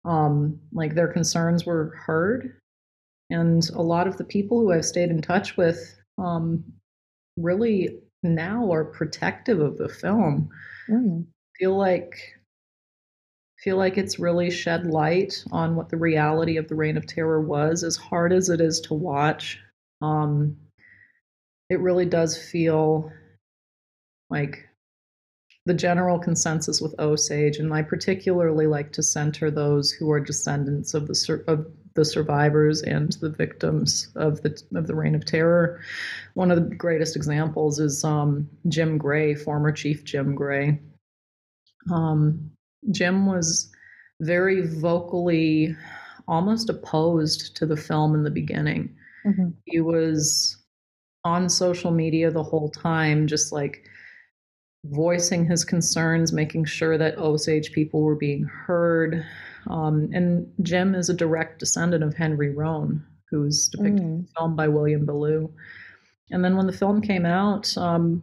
Um, 0.04 0.60
like 0.72 0.94
their 0.94 1.08
concerns 1.08 1.64
were 1.64 1.94
heard, 2.04 2.60
and 3.30 3.66
a 3.70 3.80
lot 3.80 4.06
of 4.06 4.18
the 4.18 4.24
people 4.24 4.60
who 4.60 4.72
I've 4.72 4.84
stayed 4.84 5.08
in 5.08 5.22
touch 5.22 5.56
with 5.56 5.96
um, 6.18 6.62
really 7.36 8.00
now 8.22 8.72
are 8.72 8.84
protective 8.84 9.60
of 9.60 9.76
the 9.78 9.88
film. 9.88 10.50
Mm. 10.88 11.26
Feel 11.58 11.76
like 11.76 12.16
feel 13.62 13.76
like 13.78 13.96
it's 13.96 14.18
really 14.18 14.50
shed 14.50 14.86
light 14.86 15.42
on 15.50 15.74
what 15.74 15.88
the 15.88 15.96
reality 15.96 16.58
of 16.58 16.68
the 16.68 16.74
Reign 16.74 16.98
of 16.98 17.06
Terror 17.06 17.40
was, 17.40 17.82
as 17.82 17.96
hard 17.96 18.32
as 18.32 18.50
it 18.50 18.60
is 18.60 18.80
to 18.82 18.94
watch. 18.94 19.58
Um, 20.02 20.58
it 21.70 21.80
really 21.80 22.04
does 22.04 22.36
feel 22.36 23.10
like 24.28 24.68
the 25.64 25.72
general 25.72 26.18
consensus 26.18 26.82
with 26.82 26.94
Osage, 26.98 27.56
and 27.56 27.72
I 27.72 27.80
particularly 27.80 28.66
like 28.66 28.92
to 28.92 29.02
center 29.02 29.50
those 29.50 29.90
who 29.90 30.10
are 30.10 30.20
descendants 30.20 30.92
of 30.92 31.06
the 31.06 31.44
of 31.48 31.66
the 31.94 32.04
survivors 32.04 32.82
and 32.82 33.12
the 33.20 33.30
victims 33.30 34.08
of 34.16 34.42
the 34.42 34.60
of 34.74 34.86
the 34.86 34.94
Reign 34.94 35.14
of 35.14 35.24
Terror. 35.24 35.80
One 36.34 36.50
of 36.50 36.56
the 36.56 36.74
greatest 36.74 37.16
examples 37.16 37.78
is 37.78 38.04
um, 38.04 38.48
Jim 38.68 38.98
Gray, 38.98 39.34
former 39.34 39.72
Chief 39.72 40.04
Jim 40.04 40.34
Gray. 40.34 40.80
Um, 41.92 42.50
Jim 42.90 43.26
was 43.26 43.70
very 44.20 44.66
vocally 44.66 45.76
almost 46.26 46.70
opposed 46.70 47.56
to 47.56 47.66
the 47.66 47.76
film 47.76 48.14
in 48.14 48.24
the 48.24 48.30
beginning. 48.30 48.94
hmm 49.24 49.50
He 49.66 49.80
was 49.80 50.56
on 51.24 51.48
social 51.48 51.90
media 51.90 52.30
the 52.30 52.42
whole 52.42 52.70
time, 52.70 53.26
just 53.26 53.52
like 53.52 53.84
voicing 54.86 55.46
his 55.46 55.64
concerns, 55.64 56.32
making 56.32 56.64
sure 56.66 56.98
that 56.98 57.18
Osage 57.18 57.72
people 57.72 58.02
were 58.02 58.16
being 58.16 58.44
heard. 58.44 59.24
Um, 59.68 60.10
and 60.12 60.52
Jim 60.62 60.94
is 60.94 61.08
a 61.08 61.14
direct 61.14 61.58
descendant 61.58 62.04
of 62.04 62.14
Henry 62.14 62.50
Roan, 62.50 63.04
who's 63.30 63.68
depicted 63.68 64.02
in 64.02 64.22
the 64.22 64.28
film 64.38 64.56
by 64.56 64.68
William 64.68 65.06
Belleau. 65.06 65.52
And 66.30 66.44
then 66.44 66.56
when 66.56 66.66
the 66.66 66.72
film 66.72 67.00
came 67.00 67.26
out, 67.26 67.76
um, 67.76 68.22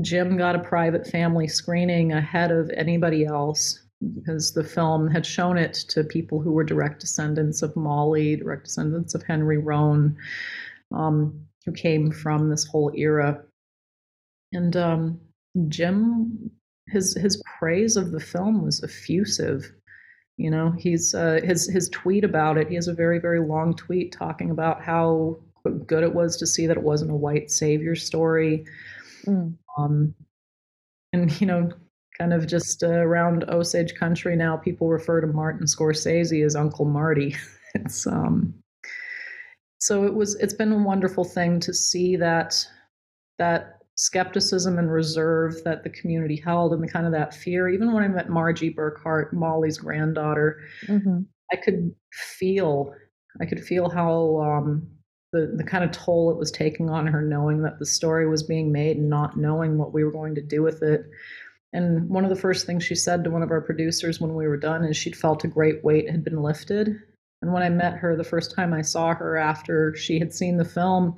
Jim 0.00 0.36
got 0.36 0.56
a 0.56 0.60
private 0.60 1.06
family 1.06 1.46
screening 1.46 2.12
ahead 2.12 2.50
of 2.50 2.70
anybody 2.70 3.24
else 3.24 3.80
because 4.14 4.52
the 4.52 4.64
film 4.64 5.08
had 5.08 5.24
shown 5.24 5.56
it 5.56 5.72
to 5.74 6.04
people 6.04 6.40
who 6.40 6.52
were 6.52 6.64
direct 6.64 7.00
descendants 7.00 7.62
of 7.62 7.76
Mollie, 7.76 8.36
direct 8.36 8.64
descendants 8.64 9.14
of 9.14 9.22
Henry 9.22 9.58
Roan, 9.58 10.16
um, 10.92 11.46
who 11.64 11.72
came 11.72 12.10
from 12.10 12.50
this 12.50 12.64
whole 12.64 12.90
era. 12.94 13.42
And 14.52 14.76
um, 14.76 15.20
Jim, 15.68 16.50
his 16.88 17.14
his 17.14 17.42
praise 17.58 17.96
of 17.96 18.10
the 18.10 18.20
film 18.20 18.62
was 18.62 18.82
effusive. 18.82 19.72
You 20.36 20.50
know, 20.50 20.72
he's 20.72 21.14
uh, 21.14 21.40
his 21.44 21.68
his 21.68 21.88
tweet 21.90 22.24
about 22.24 22.58
it. 22.58 22.68
He 22.68 22.74
has 22.74 22.88
a 22.88 22.94
very 22.94 23.18
very 23.18 23.40
long 23.40 23.74
tweet 23.74 24.12
talking 24.12 24.50
about 24.50 24.82
how 24.82 25.38
good 25.86 26.02
it 26.02 26.14
was 26.14 26.36
to 26.36 26.46
see 26.46 26.66
that 26.66 26.76
it 26.76 26.82
wasn't 26.82 27.10
a 27.10 27.16
white 27.16 27.50
savior 27.50 27.94
story. 27.94 28.64
Mm. 29.26 29.54
Um, 29.78 30.14
and 31.12 31.40
you 31.40 31.46
know, 31.46 31.70
kind 32.18 32.32
of 32.32 32.46
just 32.46 32.82
uh, 32.82 32.88
around 32.88 33.44
Osage 33.48 33.94
country 33.94 34.36
now, 34.36 34.56
people 34.56 34.88
refer 34.88 35.20
to 35.20 35.26
Martin 35.26 35.66
Scorsese 35.66 36.44
as 36.44 36.56
Uncle 36.56 36.84
Marty. 36.84 37.36
it's 37.74 38.06
um, 38.06 38.54
so 39.78 40.04
it 40.04 40.14
was. 40.14 40.34
It's 40.36 40.54
been 40.54 40.72
a 40.72 40.78
wonderful 40.78 41.24
thing 41.24 41.60
to 41.60 41.72
see 41.72 42.16
that 42.16 42.66
that 43.38 43.73
skepticism 43.96 44.78
and 44.78 44.90
reserve 44.90 45.62
that 45.64 45.84
the 45.84 45.90
community 45.90 46.36
held, 46.36 46.72
and 46.72 46.82
the 46.82 46.88
kind 46.88 47.06
of 47.06 47.12
that 47.12 47.34
fear. 47.34 47.68
Even 47.68 47.92
when 47.92 48.04
I 48.04 48.08
met 48.08 48.28
Margie 48.28 48.74
Burkhart, 48.74 49.32
Mollie's 49.32 49.78
granddaughter, 49.78 50.60
hmm 50.86 51.20
I 51.52 51.56
could 51.56 51.94
feel, 52.12 52.94
I 53.40 53.44
could 53.44 53.62
feel 53.62 53.90
how 53.90 54.40
um, 54.40 54.88
the 55.32 55.52
the 55.56 55.64
kind 55.64 55.84
of 55.84 55.90
toll 55.92 56.30
it 56.30 56.38
was 56.38 56.50
taking 56.50 56.88
on 56.90 57.06
her, 57.06 57.20
knowing 57.22 57.62
that 57.62 57.78
the 57.78 57.86
story 57.86 58.26
was 58.28 58.42
being 58.42 58.72
made 58.72 58.96
and 58.96 59.10
not 59.10 59.36
knowing 59.36 59.76
what 59.78 59.92
we 59.92 60.04
were 60.04 60.10
going 60.10 60.34
to 60.36 60.42
do 60.42 60.62
with 60.62 60.82
it. 60.82 61.04
And 61.72 62.08
one 62.08 62.24
of 62.24 62.30
the 62.30 62.36
first 62.36 62.66
things 62.66 62.84
she 62.84 62.94
said 62.94 63.24
to 63.24 63.30
one 63.30 63.42
of 63.42 63.50
our 63.50 63.60
producers 63.60 64.20
when 64.20 64.34
we 64.34 64.48
were 64.48 64.56
done 64.56 64.84
is 64.84 64.96
she'd 64.96 65.16
felt 65.16 65.44
a 65.44 65.48
great 65.48 65.84
weight 65.84 66.08
had 66.08 66.24
been 66.24 66.40
lifted. 66.42 66.96
And 67.42 67.52
when 67.52 67.62
I 67.62 67.68
met 67.68 67.94
her 67.94 68.16
the 68.16 68.24
first 68.24 68.54
time 68.54 68.72
I 68.72 68.80
saw 68.80 69.14
her 69.14 69.36
after 69.36 69.94
she 69.96 70.18
had 70.18 70.32
seen 70.32 70.56
the 70.56 70.64
film, 70.64 71.14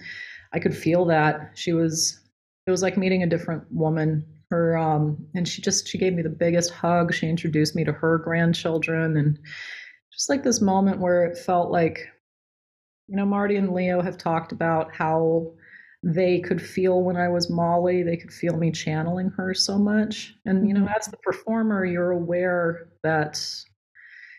I 0.53 0.59
could 0.59 0.77
feel 0.77 1.05
that 1.07 1.53
she 1.55 1.73
was. 1.73 2.21
It 2.67 2.71
was 2.71 2.83
like 2.83 2.97
meeting 2.97 3.23
a 3.23 3.29
different 3.29 3.65
woman. 3.71 4.25
Her 4.51 4.77
um, 4.77 5.27
and 5.35 5.47
she 5.47 5.61
just 5.61 5.89
she 5.89 5.99
gave 5.99 6.15
me 6.15 6.23
the 6.23 6.29
biggest 6.29 6.71
hug. 6.71 7.13
She 7.13 7.29
introduced 7.29 7.75
me 7.75 7.85
to 7.85 7.93
her 7.93 8.19
grandchildren, 8.19 9.17
and 9.17 9.39
just 10.13 10.29
like 10.29 10.45
this 10.45 10.61
moment 10.61 11.01
where 11.01 11.25
it 11.25 11.37
felt 11.37 11.71
like, 11.71 12.09
you 13.09 13.17
know, 13.17 13.27
Marty 13.27 13.57
and 13.57 13.73
Leo 13.73 14.01
have 14.01 14.17
talked 14.17 14.53
about 14.53 14.95
how 14.95 15.53
they 16.03 16.41
could 16.41 16.63
feel 16.63 17.03
when 17.03 17.17
I 17.17 17.29
was 17.29 17.51
Mollie. 17.51 18.03
They 18.03 18.17
could 18.17 18.33
feel 18.33 18.57
me 18.57 18.71
channeling 18.71 19.31
her 19.31 19.53
so 19.55 19.79
much. 19.79 20.35
And, 20.45 20.69
you 20.69 20.75
know, 20.75 20.89
as 20.97 21.07
the 21.07 21.17
performer, 21.19 21.85
you're 21.85 22.13
aware 22.13 22.89
that, 23.03 23.45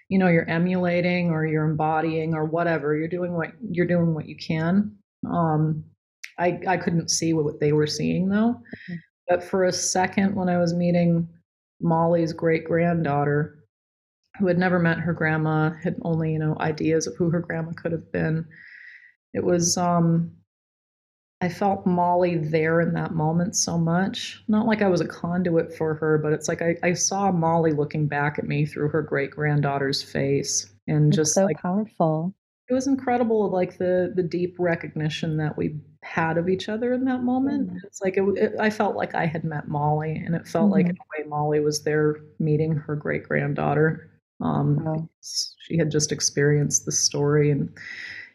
you 0.07 0.17
know, 0.17 0.29
you're 0.29 0.49
emulating 0.49 1.29
or 1.29 1.45
you're 1.45 1.69
embodying 1.69 2.33
or 2.33 2.45
whatever. 2.45 2.95
You're 2.95 3.09
doing 3.09 3.33
what 3.33 3.51
you're 3.69 3.85
doing 3.85 4.13
what 4.13 4.27
you 4.27 4.37
can. 4.37 4.95
Um, 5.29 5.83
I, 6.39 6.59
I 6.67 6.77
couldn't 6.77 7.09
see 7.09 7.33
what 7.33 7.59
they 7.59 7.73
were 7.73 7.87
seeing 7.87 8.29
though. 8.29 8.61
Mhm. 8.89 8.97
But 9.27 9.43
for 9.43 9.65
a 9.65 9.73
second, 9.73 10.35
when 10.35 10.49
I 10.49 10.57
was 10.57 10.73
meeting 10.73 11.27
Mollie's 11.81 12.33
great 12.33 12.63
granddaughter, 12.65 13.59
who 14.39 14.47
had 14.47 14.57
never 14.57 14.79
met 14.79 14.99
her 14.99 15.13
grandma, 15.13 15.71
had 15.83 15.97
only, 16.03 16.31
you 16.33 16.39
know, 16.39 16.55
ideas 16.59 17.07
of 17.07 17.15
who 17.17 17.29
her 17.31 17.39
grandma 17.39 17.71
could 17.73 17.91
have 17.91 18.11
been. 18.11 18.45
It 19.33 19.43
was 19.43 19.77
um 19.77 20.31
I 21.39 21.49
felt 21.49 21.85
Mollie 21.85 22.37
there 22.37 22.81
in 22.81 22.93
that 22.93 23.13
moment 23.13 23.55
so 23.55 23.77
much. 23.77 24.43
Not 24.47 24.65
like 24.65 24.81
I 24.81 24.87
was 24.87 25.01
a 25.01 25.07
conduit 25.07 25.71
for 25.75 25.93
her, 25.95 26.17
but 26.17 26.33
it's 26.33 26.47
like 26.47 26.61
I, 26.63 26.75
I 26.81 26.93
saw 26.93 27.31
Mollie 27.31 27.73
looking 27.73 28.07
back 28.07 28.39
at 28.39 28.47
me 28.47 28.65
through 28.65 28.89
her 28.89 29.03
great 29.03 29.29
granddaughter's 29.31 30.01
face. 30.01 30.73
And 30.87 31.13
just 31.13 31.33
so 31.35 31.45
like 31.45 31.61
powerful. 31.61 32.33
it 32.69 32.73
was 32.73 32.87
incredible 32.87 33.49
like 33.51 33.77
the 33.77 34.11
the 34.15 34.23
deep 34.23 34.55
recognition 34.59 35.37
that 35.37 35.57
we 35.57 35.75
had 36.07 36.37
of 36.37 36.47
each 36.49 36.69
other 36.69 36.93
in 36.93 37.03
that 37.05 37.21
moment 37.23 37.69
Mm. 37.71 37.83
it's 37.83 38.01
like 38.01 38.17
it, 38.17 38.23
it, 38.37 38.53
i 38.59 38.69
felt 38.69 38.95
like 38.95 39.13
i 39.13 39.25
had 39.25 39.43
met 39.43 39.67
mollie 39.67 40.15
and 40.25 40.33
it 40.35 40.47
felt 40.47 40.71
like 40.71 40.85
Mhm. 40.85 40.89
in 40.91 40.97
a 40.97 41.23
way 41.23 41.27
mollie 41.27 41.59
was 41.59 41.83
there 41.83 42.17
meeting 42.39 42.73
her 42.75 42.95
great 42.95 43.23
granddaughter 43.27 44.09
um 44.41 44.83
Wow. 44.83 45.09
she 45.21 45.77
had 45.77 45.91
just 45.91 46.11
experienced 46.11 46.85
the 46.85 46.91
story 46.91 47.51
and 47.51 47.69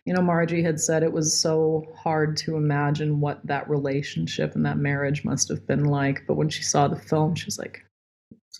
you 0.04 0.12
know 0.12 0.20
margie 0.22 0.62
had 0.62 0.78
said 0.80 1.02
it 1.02 1.12
was 1.12 1.32
so 1.38 1.84
hard 1.96 2.36
to 2.38 2.56
imagine 2.56 3.20
what 3.20 3.44
that 3.46 3.68
relationship 3.70 4.54
and 4.54 4.64
that 4.66 4.76
marriage 4.78 5.24
must 5.24 5.48
have 5.48 5.66
been 5.66 5.84
like 5.84 6.22
but 6.26 6.34
when 6.34 6.48
she 6.50 6.62
saw 6.62 6.86
the 6.88 6.96
film 6.96 7.34
she 7.34 7.46
was 7.46 7.58
like 7.58 7.84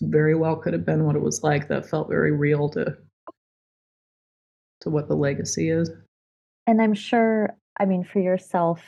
very 0.01 0.33
well 0.35 0.55
could 0.55 0.73
have 0.73 0.85
been 0.85 1.05
what 1.05 1.15
it 1.15 1.21
was 1.21 1.43
like 1.43 1.67
that 1.67 1.85
felt 1.87 2.09
very 2.09 2.31
real 2.31 2.67
to 2.69 2.97
to 4.81 4.89
what 4.89 5.07
the 5.07 5.15
legacy 5.15 5.69
is 5.69 5.89
And 6.67 6.81
I'm 6.81 6.93
sure, 6.93 7.55
I 7.79 7.85
mean, 7.85 8.03
for 8.05 8.19
yourself, 8.19 8.79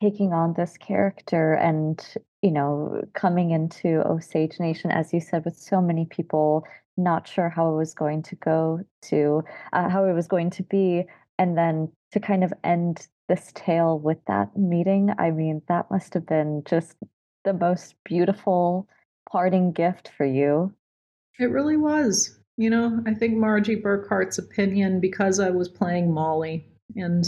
taking 0.00 0.32
on 0.32 0.54
this 0.54 0.76
character 0.78 1.54
and, 1.54 2.14
you 2.42 2.50
know, 2.50 3.02
coming 3.14 3.50
into 3.50 4.02
Osage 4.06 4.58
Nation, 4.58 4.90
as 4.90 5.12
you 5.12 5.20
said, 5.20 5.44
with 5.44 5.56
so 5.56 5.80
many 5.80 6.06
people 6.06 6.64
not 6.96 7.28
sure 7.28 7.48
how 7.48 7.72
it 7.72 7.76
was 7.76 7.94
going 7.94 8.22
to 8.22 8.36
go 8.36 8.80
to, 9.02 9.42
uh, 9.72 9.88
how 9.88 10.04
it 10.04 10.12
was 10.12 10.26
going 10.26 10.50
to 10.50 10.62
be, 10.62 11.04
and 11.38 11.56
then 11.56 11.90
to 12.12 12.20
kind 12.20 12.44
of 12.44 12.52
end 12.64 13.08
this 13.28 13.52
tale 13.54 13.98
with 13.98 14.18
that 14.26 14.56
meeting. 14.56 15.10
I 15.18 15.30
mean, 15.30 15.62
that 15.68 15.90
must 15.90 16.14
have 16.14 16.26
been 16.26 16.62
just 16.68 16.96
the 17.44 17.52
most 17.52 17.94
beautiful 18.04 18.88
parting 19.30 19.72
gift 19.72 20.10
for 20.16 20.26
you. 20.26 20.74
It 21.38 21.46
really 21.46 21.76
was. 21.76 22.38
You 22.56 22.68
know, 22.68 23.02
I 23.06 23.14
think 23.14 23.36
Margie 23.36 23.76
Burkhart's 23.76 24.36
opinion, 24.36 25.00
because 25.00 25.40
I 25.40 25.50
was 25.50 25.68
playing 25.68 26.12
Mollie, 26.12 26.66
and, 26.96 27.24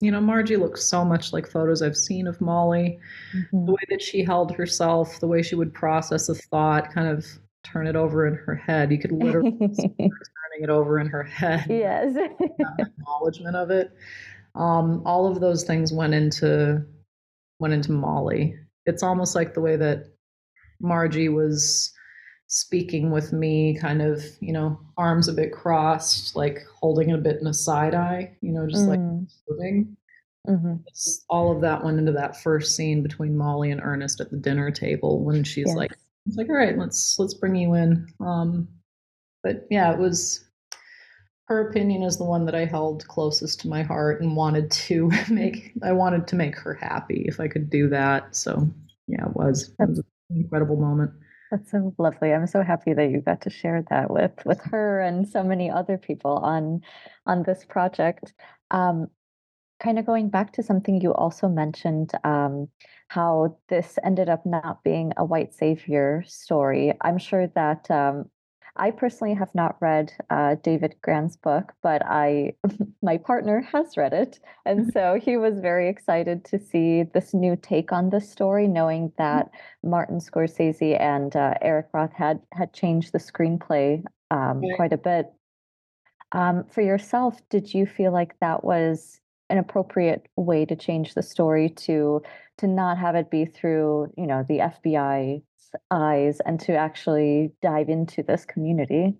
you 0.00 0.10
know, 0.10 0.20
Margie 0.20 0.56
looks 0.56 0.84
so 0.84 1.04
much 1.04 1.32
like 1.32 1.46
photos 1.46 1.82
I've 1.82 1.96
seen 1.96 2.26
of 2.26 2.40
Mollie. 2.40 2.98
Mhm. 3.34 3.66
The 3.66 3.72
way 3.72 3.82
that 3.90 4.02
she 4.02 4.22
held 4.24 4.52
herself, 4.52 5.20
the 5.20 5.26
way 5.26 5.42
she 5.42 5.54
would 5.54 5.72
process 5.74 6.28
a 6.28 6.34
thought, 6.34 6.92
kind 6.92 7.08
of 7.08 7.26
turn 7.64 7.86
it 7.86 7.96
over 7.96 8.26
in 8.26 8.34
her 8.34 8.54
head. 8.54 8.92
You 8.92 8.98
could 8.98 9.12
literally 9.12 9.56
see 9.74 9.88
her 9.88 9.96
turning 9.98 10.62
it 10.62 10.70
over 10.70 10.98
in 10.98 11.06
her 11.08 11.22
head. 11.22 11.66
yes. 11.68 12.16
acknowledgement 12.78 13.56
of 13.56 13.70
it. 13.70 13.92
Um, 14.54 15.02
all 15.04 15.26
of 15.26 15.40
those 15.40 15.64
things 15.64 15.92
went 15.92 16.14
into 16.14 16.84
went 17.58 17.74
into 17.74 17.92
Mollie. 17.92 18.54
It's 18.86 19.02
almost 19.02 19.34
like 19.34 19.54
the 19.54 19.60
way 19.60 19.76
that 19.76 20.04
Margie 20.80 21.28
was 21.28 21.92
speaking 22.48 23.10
with 23.10 23.32
me, 23.32 23.76
kind 23.78 24.00
of, 24.02 24.22
you 24.40 24.52
know, 24.52 24.78
arms 24.96 25.28
a 25.28 25.32
bit 25.32 25.52
crossed, 25.52 26.36
like 26.36 26.60
holding 26.80 27.10
it 27.10 27.14
a 27.14 27.18
bit 27.18 27.40
in 27.40 27.46
a 27.46 27.54
side 27.54 27.94
eye, 27.94 28.36
you 28.40 28.52
know, 28.52 28.66
just 28.66 28.86
like 28.86 29.00
Mm. 29.00 29.26
moving. 29.48 29.96
Mhm. 30.48 30.80
All 31.28 31.50
of 31.50 31.60
that 31.62 31.82
went 31.84 31.98
into 31.98 32.12
that 32.12 32.36
first 32.40 32.76
scene 32.76 33.02
between 33.02 33.36
Mollie 33.36 33.72
and 33.72 33.80
Ernest 33.82 34.20
at 34.20 34.30
the 34.30 34.36
dinner 34.36 34.70
table 34.70 35.24
when 35.24 35.42
she's 35.42 35.74
like, 35.74 35.92
it's 36.26 36.36
like, 36.36 36.48
all 36.48 36.54
right, 36.56 36.78
let's 36.78 37.18
let's 37.18 37.34
bring 37.34 37.56
you 37.56 37.74
in. 37.74 38.06
Um, 38.20 38.68
but 39.42 39.66
yeah, 39.70 39.92
it 39.92 39.98
was 39.98 40.44
her 41.48 41.68
opinion 41.68 42.02
is 42.02 42.16
the 42.16 42.24
one 42.24 42.44
that 42.46 42.54
I 42.54 42.64
held 42.64 43.06
closest 43.08 43.60
to 43.60 43.68
my 43.68 43.82
heart 43.82 44.20
and 44.20 44.36
wanted 44.36 44.70
to 44.70 45.10
make. 45.30 45.72
I 45.82 45.92
wanted 45.92 46.26
to 46.28 46.36
make 46.36 46.56
her 46.56 46.74
happy 46.74 47.24
if 47.26 47.40
I 47.40 47.48
could 47.48 47.68
do 47.70 47.88
that. 47.88 48.34
So 48.36 48.68
yeah, 49.08 49.26
it 49.26 49.34
was, 49.34 49.72
it 49.80 49.88
was 49.88 49.98
an 49.98 50.04
incredible 50.30 50.76
moment. 50.76 51.10
That's 51.50 51.70
so 51.70 51.94
lovely. 51.98 52.32
I'm 52.32 52.46
so 52.46 52.62
happy 52.62 52.92
that 52.92 53.10
you 53.10 53.20
got 53.20 53.42
to 53.42 53.50
share 53.50 53.84
that 53.90 54.10
with 54.10 54.32
with 54.44 54.60
her 54.64 55.00
and 55.00 55.28
so 55.28 55.44
many 55.44 55.70
other 55.70 55.96
people 55.96 56.38
on 56.38 56.80
on 57.24 57.44
this 57.44 57.64
project. 57.64 58.32
Um, 58.70 59.08
kind 59.78 59.98
of 59.98 60.06
going 60.06 60.28
back 60.30 60.52
to 60.54 60.62
something 60.62 61.00
you 61.00 61.12
also 61.14 61.48
mentioned, 61.48 62.12
um, 62.24 62.68
how 63.08 63.58
this 63.68 63.98
ended 64.04 64.28
up 64.28 64.44
not 64.46 64.82
being 64.82 65.12
a 65.16 65.24
white 65.24 65.54
savior 65.54 66.24
story. 66.26 66.92
I'm 67.00 67.18
sure 67.18 67.46
that 67.48 67.90
um, 67.90 68.30
I 68.78 68.90
personally 68.90 69.34
have 69.34 69.54
not 69.54 69.76
read 69.80 70.12
uh, 70.30 70.56
David 70.62 70.96
Grann's 71.02 71.36
book, 71.36 71.72
but 71.82 72.02
I, 72.04 72.54
my 73.02 73.16
partner 73.16 73.60
has 73.72 73.96
read 73.96 74.12
it, 74.12 74.40
and 74.64 74.80
mm-hmm. 74.80 74.90
so 74.90 75.18
he 75.22 75.36
was 75.36 75.60
very 75.60 75.88
excited 75.88 76.44
to 76.46 76.58
see 76.58 77.02
this 77.02 77.34
new 77.34 77.56
take 77.56 77.92
on 77.92 78.10
the 78.10 78.20
story, 78.20 78.68
knowing 78.68 79.08
mm-hmm. 79.08 79.22
that 79.22 79.50
Martin 79.82 80.18
Scorsese 80.18 81.00
and 81.00 81.34
uh, 81.36 81.54
Eric 81.62 81.86
Roth 81.92 82.12
had 82.12 82.40
had 82.52 82.72
changed 82.72 83.12
the 83.12 83.18
screenplay 83.18 84.02
um, 84.30 84.62
quite 84.76 84.92
a 84.92 84.98
bit. 84.98 85.26
Um, 86.32 86.64
for 86.64 86.82
yourself, 86.82 87.40
did 87.48 87.72
you 87.72 87.86
feel 87.86 88.12
like 88.12 88.38
that 88.40 88.64
was 88.64 89.20
an 89.48 89.58
appropriate 89.58 90.26
way 90.36 90.64
to 90.64 90.76
change 90.76 91.14
the 91.14 91.22
story 91.22 91.68
to 91.68 92.22
to 92.58 92.66
not 92.66 92.98
have 92.98 93.14
it 93.14 93.30
be 93.30 93.44
through 93.44 94.12
you 94.16 94.26
know 94.26 94.44
the 94.48 94.58
FBI 94.58 95.42
eyes 95.90 96.40
and 96.44 96.60
to 96.60 96.74
actually 96.74 97.52
dive 97.62 97.88
into 97.88 98.22
this 98.22 98.44
community. 98.44 99.14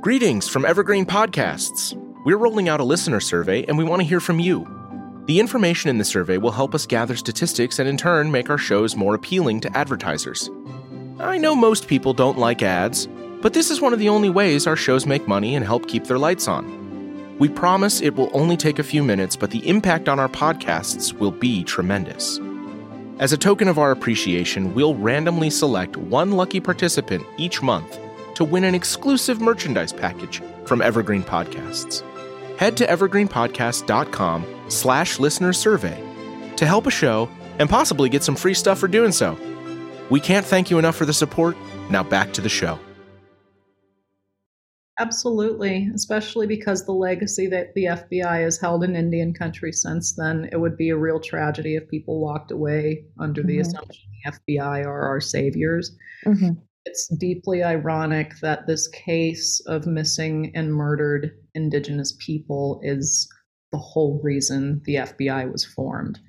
Greetings 0.00 0.48
from 0.48 0.64
Evergreen 0.64 1.06
Podcasts. 1.06 1.94
We're 2.24 2.36
rolling 2.36 2.68
out 2.68 2.80
a 2.80 2.84
listener 2.84 3.20
survey 3.20 3.64
and 3.64 3.78
we 3.78 3.84
want 3.84 4.02
to 4.02 4.08
hear 4.08 4.20
from 4.20 4.38
you. 4.40 4.66
The 5.26 5.40
information 5.40 5.88
in 5.88 5.98
the 5.98 6.04
survey 6.04 6.36
will 6.36 6.50
help 6.50 6.74
us 6.74 6.86
gather 6.86 7.16
statistics 7.16 7.78
and 7.78 7.88
in 7.88 7.96
turn 7.96 8.30
make 8.30 8.50
our 8.50 8.58
shows 8.58 8.96
more 8.96 9.14
appealing 9.14 9.60
to 9.60 9.76
advertisers. 9.76 10.50
I 11.18 11.38
know 11.38 11.54
most 11.54 11.88
people 11.88 12.12
don't 12.12 12.38
like 12.38 12.62
ads, 12.62 13.08
but 13.40 13.54
this 13.54 13.70
is 13.70 13.80
one 13.80 13.92
of 13.92 13.98
the 13.98 14.08
only 14.10 14.28
ways 14.28 14.66
our 14.66 14.76
shows 14.76 15.06
make 15.06 15.26
money 15.26 15.54
and 15.54 15.64
help 15.64 15.88
keep 15.88 16.04
their 16.04 16.18
lights 16.18 16.48
on. 16.48 17.36
We 17.38 17.48
promise 17.48 18.00
it 18.00 18.14
will 18.14 18.30
only 18.32 18.56
take 18.56 18.78
a 18.78 18.84
few 18.84 19.02
minutes, 19.02 19.36
but 19.36 19.50
the 19.50 19.66
impact 19.66 20.08
on 20.08 20.20
our 20.20 20.28
podcasts 20.28 21.12
will 21.12 21.30
be 21.30 21.64
tremendous. 21.64 22.38
As 23.20 23.32
a 23.32 23.38
token 23.38 23.68
of 23.68 23.78
our 23.78 23.92
appreciation, 23.92 24.74
we'll 24.74 24.96
randomly 24.96 25.48
select 25.48 25.96
one 25.96 26.32
lucky 26.32 26.58
participant 26.58 27.24
each 27.36 27.62
month 27.62 27.98
to 28.34 28.44
win 28.44 28.64
an 28.64 28.74
exclusive 28.74 29.40
merchandise 29.40 29.92
package 29.92 30.42
from 30.64 30.82
Evergreen 30.82 31.22
Podcasts. 31.22 32.02
Head 32.58 32.76
to 32.76 32.86
evergreenpodcast.com 32.86 34.46
slash 34.68 35.20
listener 35.20 35.52
survey 35.52 36.02
to 36.56 36.66
help 36.66 36.88
a 36.88 36.90
show 36.90 37.28
and 37.60 37.70
possibly 37.70 38.08
get 38.08 38.24
some 38.24 38.34
free 38.34 38.54
stuff 38.54 38.80
for 38.80 38.88
doing 38.88 39.12
so. 39.12 39.38
We 40.10 40.18
can't 40.18 40.44
thank 40.44 40.70
you 40.70 40.80
enough 40.80 40.96
for 40.96 41.06
the 41.06 41.12
support. 41.12 41.56
Now 41.90 42.02
back 42.02 42.32
to 42.32 42.40
the 42.40 42.48
show. 42.48 42.80
Absolutely, 44.98 45.90
especially 45.92 46.46
because 46.46 46.84
the 46.84 46.92
legacy 46.92 47.48
that 47.48 47.74
the 47.74 47.84
FBI 47.84 48.42
has 48.42 48.60
held 48.60 48.84
in 48.84 48.94
Indian 48.94 49.34
country 49.34 49.72
since 49.72 50.14
then. 50.14 50.48
It 50.52 50.60
would 50.60 50.76
be 50.76 50.90
a 50.90 50.96
real 50.96 51.18
tragedy 51.18 51.74
if 51.74 51.88
people 51.88 52.20
walked 52.20 52.52
away 52.52 53.04
under 53.18 53.40
mm-hmm. 53.40 53.48
the 53.48 53.58
assumption 53.58 54.04
the 54.24 54.32
FBI 54.32 54.86
are 54.86 55.02
our 55.08 55.20
saviors. 55.20 55.96
Mm-hmm. 56.24 56.60
It's 56.86 57.08
deeply 57.16 57.64
ironic 57.64 58.38
that 58.40 58.66
this 58.66 58.86
case 58.88 59.60
of 59.66 59.86
missing 59.86 60.52
and 60.54 60.72
murdered 60.72 61.32
Indigenous 61.54 62.16
people 62.24 62.80
is 62.84 63.28
the 63.72 63.78
whole 63.78 64.20
reason 64.22 64.80
the 64.84 64.96
FBI 64.96 65.50
was 65.50 65.64
formed 65.64 66.20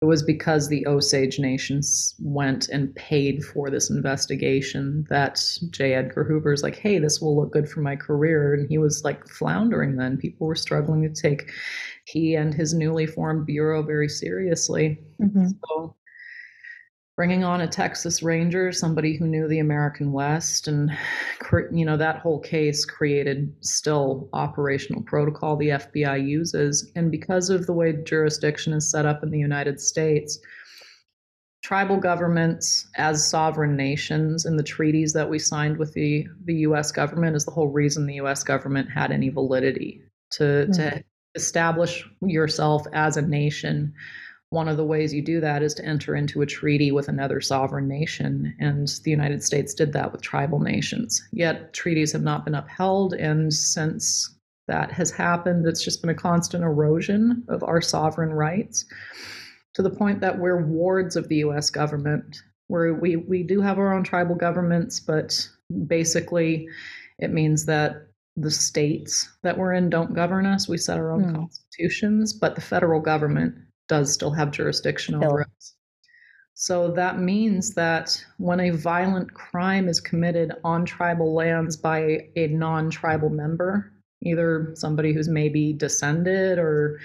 it 0.00 0.04
was 0.04 0.22
because 0.22 0.68
the 0.68 0.86
Osage 0.86 1.40
nations 1.40 2.14
went 2.20 2.68
and 2.68 2.94
paid 2.94 3.44
for 3.44 3.68
this 3.68 3.90
investigation 3.90 5.04
that 5.10 5.42
J. 5.70 5.94
Edgar 5.94 6.22
Hoover's 6.22 6.62
like, 6.62 6.76
hey, 6.76 7.00
this 7.00 7.20
will 7.20 7.36
look 7.36 7.52
good 7.52 7.68
for 7.68 7.80
my 7.80 7.96
career. 7.96 8.54
And 8.54 8.68
he 8.68 8.78
was 8.78 9.02
like 9.02 9.26
floundering 9.28 9.96
then. 9.96 10.16
People 10.16 10.46
were 10.46 10.54
struggling 10.54 11.02
to 11.02 11.20
take 11.20 11.50
he 12.04 12.36
and 12.36 12.54
his 12.54 12.74
newly 12.74 13.06
formed 13.06 13.44
bureau 13.44 13.82
very 13.82 14.08
seriously. 14.08 15.00
Mm-hmm. 15.20 15.48
So 15.48 15.96
bringing 17.18 17.42
on 17.42 17.60
a 17.60 17.66
Texas 17.66 18.22
Ranger, 18.22 18.70
somebody 18.70 19.16
who 19.16 19.26
knew 19.26 19.48
the 19.48 19.58
American 19.58 20.12
West, 20.12 20.68
and 20.68 20.96
you 21.72 21.84
know 21.84 21.96
that 21.96 22.20
whole 22.20 22.38
case 22.38 22.84
created 22.84 23.52
still 23.60 24.28
operational 24.32 25.02
protocol 25.02 25.56
the 25.56 25.70
FBI 25.70 26.24
uses, 26.24 26.92
and 26.94 27.10
because 27.10 27.50
of 27.50 27.66
the 27.66 27.72
way 27.72 27.92
jurisdiction 28.04 28.72
is 28.72 28.88
set 28.88 29.04
up 29.04 29.24
in 29.24 29.30
the 29.30 29.38
United 29.38 29.80
States. 29.80 30.38
Tribal 31.64 31.96
governments, 31.96 32.88
as 32.94 33.28
sovereign 33.28 33.74
nations, 33.74 34.46
in 34.46 34.56
the 34.56 34.62
treaties 34.62 35.12
that 35.14 35.28
we 35.28 35.40
signed 35.40 35.76
with 35.76 35.94
the, 35.94 36.24
the 36.44 36.54
U.S. 36.68 36.92
government, 36.92 37.34
is 37.34 37.44
the 37.44 37.50
whole 37.50 37.66
reason 37.66 38.06
the 38.06 38.14
U.S. 38.14 38.44
government 38.44 38.90
had 38.92 39.10
any 39.10 39.28
validity 39.28 40.02
to, 40.30 40.44
mm-hmm. 40.44 40.72
to 40.72 41.04
establish 41.34 42.08
yourself 42.22 42.86
as 42.92 43.16
a 43.16 43.22
nation 43.22 43.92
one 44.50 44.68
of 44.68 44.76
the 44.78 44.84
ways 44.84 45.12
you 45.12 45.22
do 45.22 45.40
that 45.40 45.62
is 45.62 45.74
to 45.74 45.84
enter 45.84 46.14
into 46.14 46.40
a 46.40 46.46
treaty 46.46 46.90
with 46.90 47.08
another 47.08 47.40
sovereign 47.40 47.86
nation. 47.86 48.54
And 48.58 48.88
the 49.04 49.10
United 49.10 49.42
States 49.42 49.74
did 49.74 49.92
that 49.92 50.10
with 50.10 50.22
tribal 50.22 50.58
nations. 50.58 51.22
Yet 51.32 51.74
treaties 51.74 52.12
have 52.12 52.22
not 52.22 52.44
been 52.44 52.54
upheld. 52.54 53.12
And 53.12 53.52
since 53.52 54.34
that 54.66 54.90
has 54.92 55.10
happened, 55.10 55.66
it's 55.66 55.84
just 55.84 56.00
been 56.00 56.10
a 56.10 56.14
constant 56.14 56.64
erosion 56.64 57.44
of 57.48 57.62
our 57.62 57.82
sovereign 57.82 58.30
rights 58.30 58.86
to 59.74 59.82
the 59.82 59.90
point 59.90 60.20
that 60.20 60.38
we're 60.38 60.64
wards 60.64 61.14
of 61.14 61.28
the 61.28 61.36
US 61.36 61.68
government, 61.68 62.42
where 62.68 62.94
we, 62.94 63.16
we 63.16 63.42
do 63.42 63.60
have 63.60 63.78
our 63.78 63.92
own 63.92 64.02
tribal 64.02 64.34
governments, 64.34 64.98
but 64.98 65.46
basically 65.86 66.68
it 67.18 67.32
means 67.32 67.66
that 67.66 68.08
the 68.36 68.50
states 68.50 69.28
that 69.42 69.58
we're 69.58 69.74
in 69.74 69.90
don't 69.90 70.14
govern 70.14 70.46
us. 70.46 70.68
We 70.68 70.78
set 70.78 70.96
our 70.96 71.12
own 71.12 71.24
mm. 71.24 71.34
constitutions, 71.34 72.32
but 72.32 72.54
the 72.54 72.60
federal 72.60 73.00
government 73.00 73.56
does 73.88 74.12
still 74.12 74.30
have 74.30 74.50
jurisdiction 74.50 75.16
over 75.16 75.42
us. 75.42 75.74
So 76.54 76.90
that 76.92 77.20
means 77.20 77.74
that 77.74 78.24
when 78.38 78.60
a 78.60 78.70
violent 78.70 79.32
crime 79.32 79.88
is 79.88 80.00
committed 80.00 80.52
on 80.64 80.84
tribal 80.84 81.32
lands 81.32 81.76
by 81.76 82.28
a 82.36 82.48
non 82.48 82.90
tribal 82.90 83.30
member, 83.30 83.92
either 84.22 84.72
somebody 84.74 85.12
who's 85.12 85.28
maybe 85.28 85.72
descended 85.72 86.58
or 86.58 86.98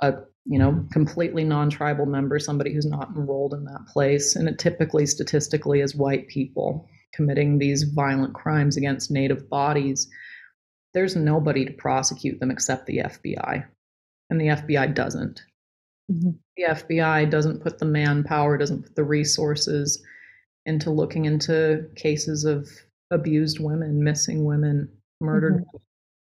a 0.00 0.14
you 0.46 0.58
know 0.58 0.84
completely 0.92 1.44
non-tribal 1.44 2.06
member 2.06 2.38
somebody 2.38 2.72
who's 2.72 2.86
not 2.86 3.10
enrolled 3.10 3.54
in 3.54 3.64
that 3.64 3.86
place 3.86 4.36
and 4.36 4.48
it 4.48 4.58
typically 4.58 5.06
statistically 5.06 5.80
is 5.80 5.94
white 5.94 6.28
people 6.28 6.88
committing 7.12 7.58
these 7.58 7.82
violent 7.82 8.34
crimes 8.34 8.76
against 8.76 9.10
native 9.10 9.48
bodies 9.50 10.08
there's 10.94 11.14
nobody 11.14 11.64
to 11.64 11.72
prosecute 11.72 12.40
them 12.40 12.50
except 12.50 12.86
the 12.86 12.98
FBI 12.98 13.64
and 14.30 14.40
the 14.40 14.46
FBI 14.46 14.94
doesn't 14.94 15.42
Mm-hmm. 16.10 16.30
The 16.56 16.62
FBI 16.62 17.30
doesn't 17.30 17.62
put 17.62 17.78
the 17.78 17.84
manpower, 17.84 18.58
doesn't 18.58 18.82
put 18.82 18.96
the 18.96 19.04
resources 19.04 20.02
into 20.66 20.90
looking 20.90 21.24
into 21.24 21.88
cases 21.96 22.44
of 22.44 22.68
abused 23.10 23.60
women, 23.60 24.02
missing 24.02 24.44
women, 24.44 24.88
murdered 25.20 25.54
mm-hmm. 25.54 25.70
women. 25.72 25.86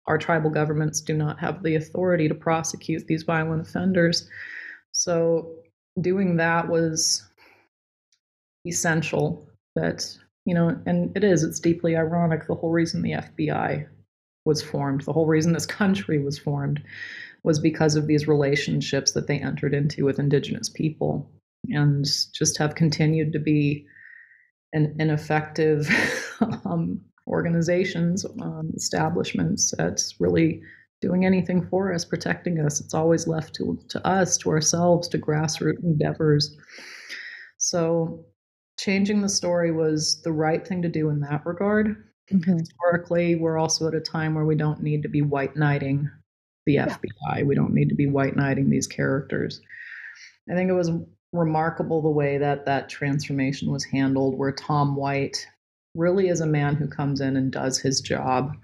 Our 0.08 0.18
tribal 0.18 0.50
governments 0.50 1.00
do 1.00 1.14
not 1.14 1.40
have 1.40 1.64
the 1.64 1.76
authority 1.76 2.28
to 2.28 2.36
prosecute 2.36 3.08
these 3.08 3.24
violent 3.24 3.62
offenders. 3.62 4.28
So 4.92 5.52
doing 6.00 6.38
that 6.38 6.68
was 6.68 7.24
essential 8.66 9.48
that 9.76 10.06
you 10.46 10.54
know 10.54 10.80
and 10.86 11.16
it 11.16 11.24
is 11.24 11.44
it's 11.44 11.60
deeply 11.60 11.96
ironic 11.96 12.46
the 12.48 12.56
whole 12.56 12.72
reason 12.72 13.02
the 13.02 13.12
FBI 13.12 13.88
was 14.46 14.62
formed 14.62 15.02
the 15.02 15.14
whole 15.14 15.28
reason 15.28 15.54
this 15.54 15.66
country 15.66 16.18
was 16.18 16.38
formed 16.38 16.82
was 17.44 17.60
because 17.60 17.96
of 17.96 18.08
these 18.08 18.28
relationships 18.28 19.12
that 19.14 19.28
they 19.28 19.40
entered 19.40 19.74
into 19.74 20.06
with 20.06 20.20
indigenous 20.20 20.70
people 20.70 21.30
and 21.70 22.06
just 22.34 22.58
have 22.58 22.76
continued 22.76 23.34
to 23.34 23.40
be 23.40 23.86
an 24.74 24.96
ineffective 25.00 25.90
um, 26.66 27.02
organizations, 27.28 28.26
um, 28.42 28.72
establishments 28.76 29.74
that's 29.78 30.20
really 30.20 30.62
doing 31.02 31.26
anything 31.26 31.66
for 31.68 31.94
us, 31.94 32.06
protecting 32.06 32.60
us. 32.60 32.80
It's 32.80 32.94
always 32.94 33.28
left 33.28 33.56
to, 33.56 33.80
to 33.90 34.08
us, 34.08 34.38
to 34.38 34.50
ourselves, 34.50 35.08
to 35.10 35.18
grassroots 35.18 35.84
endeavors. 35.84 36.56
So 37.58 38.26
changing 38.80 39.22
the 39.22 39.30
story 39.30 39.72
was 39.72 40.22
the 40.24 40.32
right 40.32 40.66
thing 40.66 40.82
to 40.84 40.90
do 40.90 41.10
in 41.10 41.20
that 41.22 41.46
regard. 41.46 42.11
Mm-hmm. 42.32 42.60
Historically, 42.60 43.36
we're 43.36 43.58
also 43.58 43.88
at 43.88 43.94
a 43.94 44.00
time 44.00 44.36
where 44.36 44.46
we 44.46 44.56
don't 44.56 44.82
need 44.82 45.04
to 45.04 45.10
be 45.10 45.22
white 45.22 45.56
knighting 45.56 46.10
the 46.66 46.74
yeah. 46.74 46.88
FBI. 46.88 47.46
We 47.46 47.56
don't 47.56 47.74
need 47.74 47.90
to 47.90 47.96
be 47.96 48.08
white 48.08 48.36
knighting 48.36 48.70
these 48.70 48.88
characters. 48.88 49.62
I 50.50 50.56
think 50.56 50.70
it 50.70 50.74
was 50.74 50.92
remarkable 51.34 52.02
the 52.02 52.10
way 52.10 52.38
that 52.38 52.66
that 52.66 52.90
transformation 52.90 53.72
was 53.72 53.84
handled, 53.84 54.38
where 54.38 54.52
Tom 54.52 54.96
White 54.96 55.46
really 55.96 56.30
is 56.30 56.42
a 56.42 56.46
man 56.46 56.76
who 56.76 56.88
comes 56.88 57.22
in 57.22 57.38
and 57.38 57.52
does 57.52 57.80
his 57.80 58.02
job. 58.02 58.56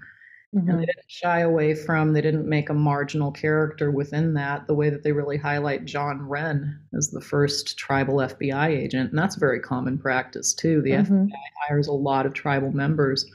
Mm-hmm. 0.54 0.70
And 0.70 0.80
they 0.80 0.86
didn't 0.86 1.10
shy 1.10 1.40
away 1.40 1.74
from, 1.74 2.12
they 2.12 2.22
didn't 2.22 2.48
make 2.48 2.70
a 2.70 2.74
marginal 2.74 3.30
character 3.30 3.90
within 3.90 4.32
that, 4.34 4.66
the 4.66 4.74
way 4.74 4.88
that 4.88 5.02
they 5.02 5.12
really 5.12 5.36
highlight 5.36 5.84
John 5.84 6.26
Wren 6.26 6.80
as 6.96 7.10
the 7.10 7.20
first 7.20 7.76
tribal 7.76 8.16
FBI 8.16 8.68
agent. 8.68 9.10
And 9.10 9.18
that's 9.18 9.36
very 9.36 9.60
common 9.60 9.98
practice 9.98 10.54
too. 10.54 10.80
The 10.80 10.92
Mhm. 10.92 11.26
FBI 11.26 11.52
hires 11.68 11.88
a 11.88 11.92
lot 11.92 12.24
of 12.24 12.32
tribal 12.32 12.72
members, 12.72 13.26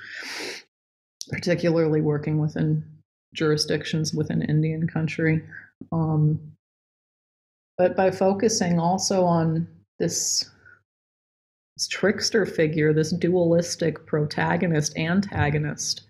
particularly 1.29 2.01
working 2.01 2.39
within 2.39 2.83
jurisdictions 3.35 4.13
within 4.13 4.41
Indian 4.41 4.87
country. 4.87 5.43
Um, 5.91 6.39
but 7.77 7.95
by 7.95 8.09
focusing 8.09 8.79
also 8.79 9.23
on 9.23 9.67
this, 9.99 10.49
this 11.75 11.87
trickster 11.87 12.45
figure, 12.47 12.91
this 12.91 13.11
dualistic 13.11 14.05
protagonist, 14.07 14.97
antagonist, 14.97 16.07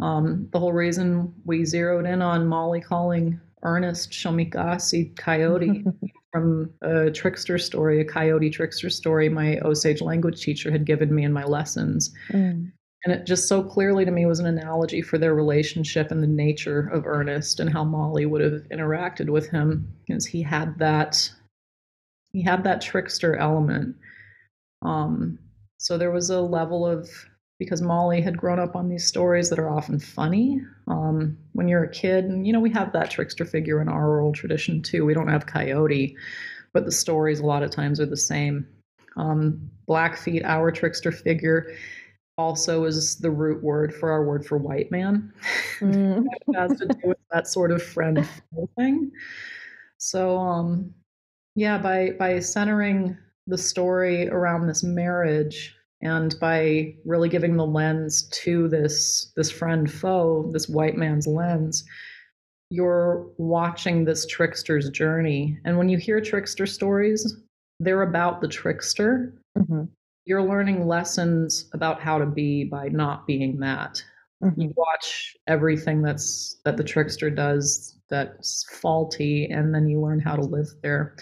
um, 0.00 0.48
the 0.52 0.58
whole 0.58 0.72
reason 0.72 1.32
we 1.44 1.64
zeroed 1.64 2.06
in 2.06 2.22
on 2.22 2.46
Mollie 2.46 2.80
calling 2.80 3.40
Ernest 3.62 4.10
Shomikasi 4.10 5.16
Coyote 5.16 5.84
from 6.32 6.70
a 6.82 7.10
trickster 7.10 7.58
story, 7.58 8.00
a 8.00 8.04
coyote 8.04 8.50
trickster 8.50 8.90
story 8.90 9.28
my 9.28 9.58
Osage 9.58 10.00
language 10.00 10.42
teacher 10.42 10.70
had 10.70 10.86
given 10.86 11.14
me 11.14 11.24
in 11.24 11.32
my 11.32 11.44
lessons. 11.44 12.12
Mm. 12.30 12.72
And 13.04 13.12
it 13.12 13.26
just 13.26 13.48
so 13.48 13.62
clearly 13.62 14.04
to 14.04 14.10
me 14.10 14.26
was 14.26 14.38
an 14.38 14.46
analogy 14.46 15.02
for 15.02 15.18
their 15.18 15.34
relationship 15.34 16.10
and 16.10 16.22
the 16.22 16.28
nature 16.28 16.88
of 16.92 17.06
Ernest 17.06 17.58
and 17.58 17.70
how 17.70 17.84
Mollie 17.84 18.26
would 18.26 18.40
have 18.40 18.62
interacted 18.70 19.28
with 19.28 19.48
him, 19.50 19.92
because 20.06 20.24
he 20.24 20.40
had 20.40 20.78
that 20.78 21.30
he 22.32 22.42
had 22.42 22.64
that 22.64 22.80
trickster 22.80 23.36
element. 23.36 23.96
Um, 24.82 25.38
so 25.78 25.98
there 25.98 26.12
was 26.12 26.30
a 26.30 26.40
level 26.40 26.86
of 26.86 27.10
because 27.62 27.80
Mollie 27.80 28.20
had 28.20 28.36
grown 28.36 28.58
up 28.58 28.74
on 28.74 28.88
these 28.88 29.06
stories 29.06 29.48
that 29.50 29.58
are 29.58 29.70
often 29.70 29.98
funny. 30.00 30.60
Um, 30.88 31.38
when 31.52 31.68
you're 31.68 31.84
a 31.84 31.90
kid, 31.90 32.24
and 32.24 32.46
you 32.46 32.52
know, 32.52 32.60
we 32.60 32.70
have 32.70 32.92
that 32.92 33.10
trickster 33.10 33.44
figure 33.44 33.80
in 33.80 33.88
our 33.88 34.10
oral 34.10 34.32
tradition 34.32 34.82
too. 34.82 35.04
We 35.04 35.14
don't 35.14 35.28
have 35.28 35.46
Coyote, 35.46 36.16
but 36.72 36.84
the 36.84 36.92
stories 36.92 37.40
a 37.40 37.46
lot 37.46 37.62
of 37.62 37.70
times 37.70 38.00
are 38.00 38.06
the 38.06 38.16
same. 38.16 38.66
Um, 39.16 39.70
Blackfeet, 39.86 40.44
our 40.44 40.72
trickster 40.72 41.12
figure, 41.12 41.72
also 42.36 42.84
is 42.84 43.16
the 43.18 43.30
root 43.30 43.62
word 43.62 43.94
for 43.94 44.10
our 44.10 44.24
word 44.24 44.44
for 44.44 44.58
white 44.58 44.90
man. 44.90 45.32
Mm. 45.80 46.24
it 46.48 46.56
has 46.56 46.78
to 46.78 46.86
do 46.86 46.98
with 47.04 47.18
that 47.30 47.46
sort 47.46 47.70
of 47.70 47.82
friend 47.82 48.26
thing. 48.76 49.12
So, 49.98 50.36
um, 50.36 50.92
yeah, 51.54 51.78
by 51.78 52.10
by 52.18 52.40
centering 52.40 53.16
the 53.46 53.58
story 53.58 54.28
around 54.28 54.66
this 54.66 54.82
marriage 54.82 55.76
and 56.02 56.34
by 56.40 56.94
really 57.04 57.28
giving 57.28 57.56
the 57.56 57.66
lens 57.66 58.28
to 58.30 58.68
this 58.68 59.32
this 59.36 59.50
friend 59.50 59.90
foe, 59.90 60.50
this 60.52 60.68
white 60.68 60.96
man's 60.96 61.26
lens, 61.26 61.84
you're 62.70 63.26
watching 63.38 64.04
this 64.04 64.26
trickster's 64.26 64.90
journey. 64.90 65.58
And 65.64 65.78
when 65.78 65.88
you 65.88 65.98
hear 65.98 66.20
trickster 66.20 66.66
stories, 66.66 67.36
they're 67.80 68.02
about 68.02 68.40
the 68.40 68.48
trickster. 68.48 69.34
Mhm. 69.58 69.88
You're 70.24 70.42
learning 70.42 70.86
lessons 70.86 71.68
about 71.72 72.00
how 72.00 72.18
to 72.18 72.26
be 72.26 72.64
by 72.64 72.88
not 72.88 73.26
being 73.26 73.58
that 73.60 74.02
Mhm. 74.42 74.54
you 74.56 74.72
watch 74.76 75.36
everything 75.46 76.02
that's 76.02 76.60
that 76.64 76.76
the 76.76 76.84
trickster 76.84 77.30
does 77.30 77.96
that's 78.08 78.64
faulty 78.72 79.46
and 79.46 79.74
then 79.74 79.88
you 79.88 80.00
learn 80.00 80.18
how 80.20 80.34
to 80.36 80.42
live 80.42 80.68
there 80.82 81.14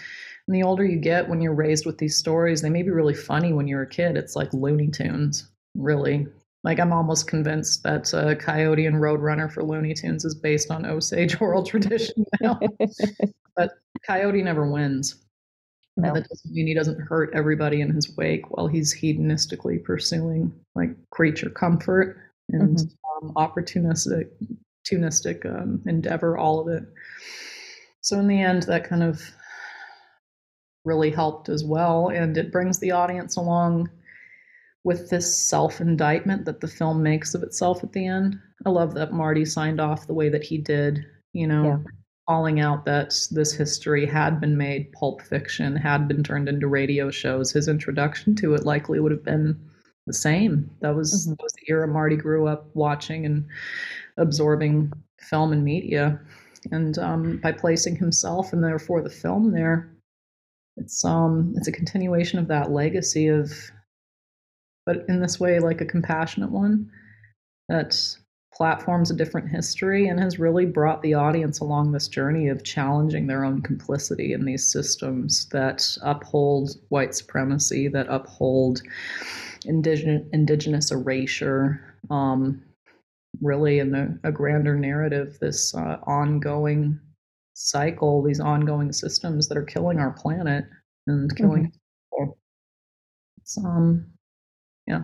and 0.47 0.55
the 0.55 0.63
older 0.63 0.85
you 0.85 0.97
get 0.97 1.29
when 1.29 1.41
you're 1.41 1.53
raised 1.53 1.85
with 1.85 1.97
these 1.97 2.17
stories 2.17 2.61
they 2.61 2.69
may 2.69 2.83
be 2.83 2.89
really 2.89 3.13
funny 3.13 3.53
when 3.53 3.67
you're 3.67 3.83
a 3.83 3.89
kid. 3.89 4.17
It's 4.17 4.35
like 4.35 4.53
looney 4.53 4.89
tunes 4.89 5.49
really. 5.75 6.27
Like 6.63 6.79
i'm 6.79 6.93
almost 6.93 7.27
convinced 7.27 7.83
that 7.83 8.13
uh, 8.13 8.35
coyote 8.35 8.85
and 8.85 8.97
roadrunner 8.97 9.51
for 9.51 9.63
looney 9.63 9.93
tunes 9.95 10.25
is 10.25 10.35
based 10.35 10.69
on 10.69 10.85
osage 10.85 11.39
oral 11.41 11.63
tradition 11.63 12.25
now. 12.39 12.59
But 13.57 13.71
coyote 14.07 14.41
never 14.41 14.71
wins. 14.71 15.17
No. 15.97 16.07
and 16.07 16.15
that 16.15 16.29
doesn't 16.29 16.53
mean 16.53 16.67
he 16.67 16.73
doesn't 16.73 17.01
hurt 17.01 17.31
everybody 17.33 17.81
in 17.81 17.93
his 17.93 18.15
wake 18.15 18.49
while 18.49 18.67
he's 18.67 18.95
hedonistically 18.95 19.83
pursuing 19.83 20.53
like 20.73 20.91
creature 21.09 21.49
comfort 21.49 22.17
and 22.49 22.79
um, 23.21 23.33
opportunistic 23.35 24.29
opportunistic 24.85 25.45
um, 25.45 25.81
endeavor, 25.85 26.37
all 26.37 26.59
of 26.59 26.67
it. 26.67 26.83
So 28.01 28.19
in 28.19 28.27
the 28.27 28.41
end, 28.41 28.63
that 28.63 28.83
kind 28.83 29.03
of 29.03 29.21
really 30.85 31.09
helped 31.11 31.49
as 31.49 31.63
well, 31.63 32.09
and 32.09 32.37
it 32.37 32.51
brings 32.51 32.79
the 32.79 32.91
audience 32.91 33.35
along 33.35 33.89
with 34.83 35.09
this 35.09 35.35
self-indictment 35.37 36.43
that 36.45 36.59
the 36.59 36.67
film 36.67 37.03
makes 37.03 37.35
of 37.35 37.43
itself 37.43 37.83
at 37.83 37.93
the 37.93 38.05
end. 38.07 38.39
I 38.65 38.69
love 38.69 38.93
that 38.95 39.13
Marty 39.13 39.45
signed 39.45 39.79
off 39.79 40.07
the 40.07 40.13
way 40.13 40.29
that 40.29 40.43
he 40.43 40.57
did, 40.57 41.05
you 41.33 41.47
know, 41.47 41.63
Yeah. 41.65 41.77
calling 42.27 42.59
out 42.59 42.85
that 42.85 43.09
this 43.31 43.51
history 43.53 44.05
had 44.05 44.39
been 44.41 44.57
made 44.57 44.91
pulp 44.93 45.21
fiction, 45.21 45.75
had 45.75 46.07
been 46.07 46.23
turned 46.23 46.49
into 46.49 46.67
radio 46.67 47.11
shows. 47.11 47.51
His 47.51 47.67
introduction 47.67 48.35
to 48.35 48.55
it 48.55 48.65
likely 48.65 48.99
would 48.99 49.11
have 49.11 49.23
been 49.23 49.55
the 50.07 50.13
same. 50.13 50.69
That 50.79 50.95
was 50.95 51.27
Mhm. 51.27 51.37
that 51.37 51.43
was 51.43 51.53
the 51.53 51.71
era 51.71 51.87
Marty 51.87 52.15
grew 52.15 52.47
up 52.47 52.65
watching 52.75 53.25
and 53.25 53.45
absorbing 54.17 54.91
film 55.19 55.51
and 55.53 55.63
media. 55.63 56.19
And 56.71 56.97
um, 56.97 57.37
by 57.37 57.51
placing 57.51 57.95
himself 57.97 58.51
and 58.53 58.63
therefore 58.63 59.01
the 59.01 59.09
film 59.09 59.51
there, 59.51 59.89
it's 60.81 61.05
um 61.05 61.53
it's 61.55 61.67
a 61.67 61.71
continuation 61.71 62.39
of 62.39 62.47
that 62.47 62.71
legacy 62.71 63.27
of 63.27 63.51
but 64.85 65.05
in 65.07 65.21
this 65.21 65.39
way 65.39 65.59
like 65.59 65.81
a 65.81 65.85
compassionate 65.85 66.51
one 66.51 66.89
that 67.69 67.95
platforms 68.53 69.09
a 69.09 69.15
different 69.15 69.49
history 69.49 70.07
and 70.07 70.19
has 70.19 70.37
really 70.37 70.65
brought 70.65 71.01
the 71.01 71.13
audience 71.13 71.59
along 71.59 71.91
this 71.91 72.07
journey 72.07 72.49
of 72.49 72.63
challenging 72.63 73.25
their 73.25 73.45
own 73.45 73.61
complicity 73.61 74.33
in 74.33 74.43
these 74.43 74.65
systems 74.65 75.47
that 75.49 75.97
uphold 76.01 76.71
white 76.89 77.15
supremacy, 77.15 77.87
that 77.87 78.07
uphold 78.09 78.81
indigenous, 79.65 80.27
indigenous 80.33 80.91
erasure, 80.91 81.95
um, 82.09 82.61
really 83.41 83.79
in 83.79 83.95
a, 83.95 84.27
a 84.27 84.31
grander 84.31 84.75
narrative, 84.75 85.37
this 85.39 85.73
uh, 85.73 85.97
ongoing 86.03 86.99
cycle, 87.53 88.23
these 88.23 88.39
ongoing 88.39 88.91
systems 88.91 89.47
that 89.47 89.57
are 89.57 89.63
killing 89.63 89.99
our 89.99 90.11
planet 90.11 90.65
and 91.07 91.35
killing 91.35 91.71
people. 91.71 92.37
It's, 93.41 93.57
um, 93.57 94.05
yeah. 94.87 95.01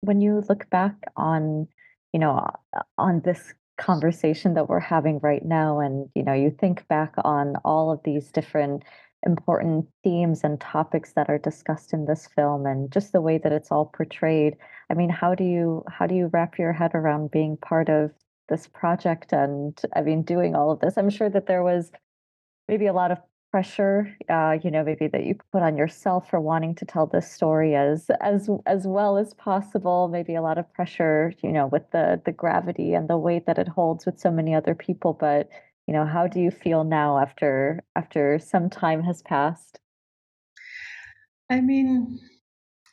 when 0.00 0.20
you 0.20 0.42
look 0.48 0.68
back 0.70 0.94
on 1.16 1.68
you 2.12 2.18
know 2.20 2.48
on 2.98 3.20
this 3.20 3.54
conversation 3.78 4.54
that 4.54 4.68
we're 4.68 4.78
having 4.78 5.18
right 5.20 5.44
now 5.44 5.80
and 5.80 6.08
you 6.14 6.22
know 6.22 6.34
you 6.34 6.50
think 6.50 6.86
back 6.88 7.14
on 7.24 7.56
all 7.64 7.90
of 7.90 8.00
these 8.04 8.30
different 8.30 8.82
important 9.26 9.86
themes 10.02 10.40
and 10.44 10.60
topics 10.60 11.12
that 11.12 11.28
are 11.28 11.38
discussed 11.38 11.92
in 11.92 12.04
this 12.06 12.28
film 12.34 12.66
and 12.66 12.90
just 12.90 13.12
the 13.12 13.20
way 13.20 13.38
that 13.38 13.52
it's 13.52 13.70
all 13.70 13.86
portrayed 13.86 14.56
i 14.90 14.94
mean 14.94 15.08
how 15.10 15.34
do 15.34 15.44
you 15.44 15.82
how 15.88 16.06
do 16.06 16.14
you 16.14 16.30
wrap 16.32 16.58
your 16.58 16.72
head 16.72 16.90
around 16.94 17.30
being 17.30 17.56
part 17.56 17.88
of 17.88 18.10
this 18.50 18.66
project 18.66 19.32
and 19.32 19.80
i 19.96 20.02
mean 20.02 20.22
doing 20.22 20.54
all 20.54 20.70
of 20.70 20.80
this 20.80 20.98
i'm 20.98 21.08
sure 21.08 21.30
that 21.30 21.46
there 21.46 21.62
was 21.62 21.90
maybe 22.68 22.86
a 22.86 22.92
lot 22.92 23.10
of 23.10 23.18
pressure 23.50 24.16
uh, 24.28 24.56
you 24.62 24.70
know 24.70 24.84
maybe 24.84 25.08
that 25.08 25.24
you 25.24 25.34
put 25.50 25.62
on 25.62 25.76
yourself 25.76 26.30
for 26.30 26.40
wanting 26.40 26.72
to 26.72 26.84
tell 26.84 27.06
this 27.06 27.28
story 27.28 27.74
as 27.74 28.08
as 28.20 28.48
as 28.66 28.86
well 28.86 29.16
as 29.16 29.34
possible 29.34 30.06
maybe 30.06 30.36
a 30.36 30.42
lot 30.42 30.56
of 30.56 30.72
pressure 30.72 31.32
you 31.42 31.50
know 31.50 31.66
with 31.66 31.82
the 31.90 32.20
the 32.24 32.30
gravity 32.30 32.94
and 32.94 33.08
the 33.08 33.16
weight 33.16 33.46
that 33.46 33.58
it 33.58 33.66
holds 33.66 34.06
with 34.06 34.20
so 34.20 34.30
many 34.30 34.54
other 34.54 34.74
people 34.74 35.12
but 35.12 35.48
you 35.90 35.94
know 35.94 36.06
how 36.06 36.28
do 36.28 36.38
you 36.38 36.52
feel 36.52 36.84
now 36.84 37.18
after 37.18 37.82
after 37.96 38.38
some 38.38 38.70
time 38.70 39.02
has 39.02 39.22
passed? 39.22 39.80
I 41.50 41.60
mean, 41.60 42.20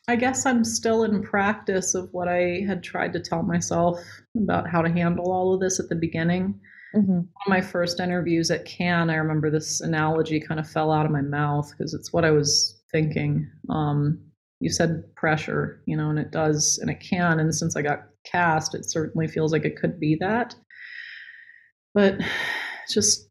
I 0.08 0.16
guess 0.16 0.46
I'm 0.46 0.64
still 0.64 1.04
in 1.04 1.22
practice 1.22 1.94
of 1.94 2.08
what 2.12 2.28
I 2.28 2.64
had 2.66 2.82
tried 2.82 3.12
to 3.12 3.20
tell 3.20 3.42
myself 3.42 4.00
about 4.36 4.68
how 4.68 4.80
to 4.80 4.90
handle 4.90 5.30
all 5.30 5.54
of 5.54 5.60
this 5.60 5.78
at 5.78 5.90
the 5.90 5.94
beginning. 5.94 6.58
Mhm. 6.94 7.06
One 7.06 7.26
of 7.46 7.48
my 7.48 7.60
first 7.60 8.00
interviews 8.00 8.50
at 8.50 8.64
Cannes, 8.64 9.10
I 9.10 9.16
remember 9.16 9.50
this 9.50 9.82
analogy 9.82 10.40
kind 10.40 10.58
of 10.58 10.68
fell 10.68 10.90
out 10.90 11.04
of 11.04 11.12
my 11.12 11.20
mouth 11.20 11.70
because 11.70 11.92
it's 11.92 12.10
what 12.10 12.24
I 12.24 12.30
was 12.30 12.80
thinking. 12.90 13.46
Um, 13.68 14.18
you 14.60 14.70
said 14.70 15.04
pressure, 15.14 15.82
you 15.84 15.96
know, 15.96 16.08
and 16.08 16.18
it 16.18 16.30
does, 16.32 16.78
and 16.78 16.90
it 16.90 17.00
can. 17.00 17.38
And 17.38 17.54
since 17.54 17.76
I 17.76 17.82
got 17.82 18.08
cast, 18.24 18.74
it 18.74 18.88
certainly 18.88 19.28
feels 19.28 19.52
like 19.52 19.66
it 19.66 19.76
could 19.76 20.00
be 20.00 20.16
that. 20.20 20.54
But 21.94 22.18
just 22.90 23.27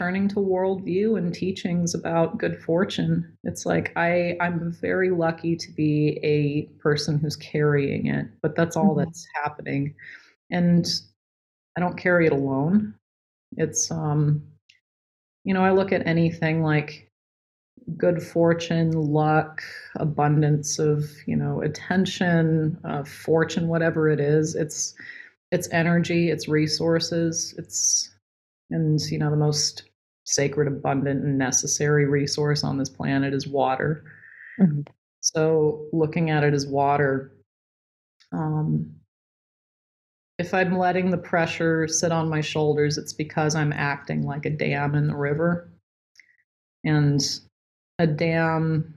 turning 0.00 0.28
to 0.28 0.36
worldview 0.36 1.18
and 1.18 1.34
teachings 1.34 1.94
about 1.94 2.38
good 2.38 2.58
fortune. 2.62 3.36
It's 3.44 3.66
like 3.66 3.92
I 3.96 4.34
I'm 4.40 4.72
very 4.80 5.10
lucky 5.10 5.56
to 5.56 5.72
be 5.72 6.18
a 6.22 6.62
person 6.82 7.18
who's 7.18 7.36
carrying 7.36 8.06
it, 8.06 8.26
but 8.40 8.56
that's 8.56 8.76
all 8.76 8.94
Mhm. 8.94 9.04
that's 9.04 9.26
happening. 9.34 9.94
And 10.50 10.86
I 11.76 11.80
don't 11.80 11.98
carry 11.98 12.26
it 12.26 12.32
alone. 12.32 12.94
It's 13.58 13.90
um 13.90 14.42
you 15.44 15.54
know, 15.54 15.64
I 15.64 15.72
look 15.72 15.92
at 15.92 16.06
anything 16.06 16.62
like 16.62 17.10
good 17.96 18.22
fortune, 18.22 18.92
luck, 18.92 19.62
abundance 19.96 20.78
of 20.78 21.04
you 21.26 21.36
know 21.36 21.62
attention, 21.62 22.78
uh, 22.84 23.04
fortune, 23.04 23.68
whatever 23.68 24.08
it 24.08 24.20
is. 24.20 24.54
It's 24.56 24.94
it's 25.52 25.68
energy, 25.72 26.30
it's 26.30 26.48
resources, 26.48 27.54
it's 27.58 28.10
and 28.70 29.00
you 29.10 29.18
know 29.18 29.30
the 29.30 29.36
most 29.36 29.89
sacred, 30.24 30.68
abundant, 30.68 31.24
and 31.24 31.38
necessary 31.38 32.06
resource 32.06 32.64
on 32.64 32.78
this 32.78 32.88
planet 32.88 33.34
is 33.34 33.46
water. 33.46 34.04
Mm-hmm. 34.60 34.82
So 35.20 35.86
looking 35.92 36.30
at 36.30 36.44
it 36.44 36.54
as 36.54 36.66
water, 36.66 37.32
um, 38.32 38.90
if 40.38 40.54
I'm 40.54 40.78
letting 40.78 41.10
the 41.10 41.18
pressure 41.18 41.86
sit 41.86 42.12
on 42.12 42.30
my 42.30 42.40
shoulders, 42.40 42.96
it's 42.96 43.12
because 43.12 43.54
I'm 43.54 43.72
acting 43.72 44.24
like 44.24 44.46
a 44.46 44.50
dam 44.50 44.94
in 44.94 45.06
the 45.06 45.16
river. 45.16 45.70
And 46.84 47.20
a 47.98 48.06
dam, 48.06 48.94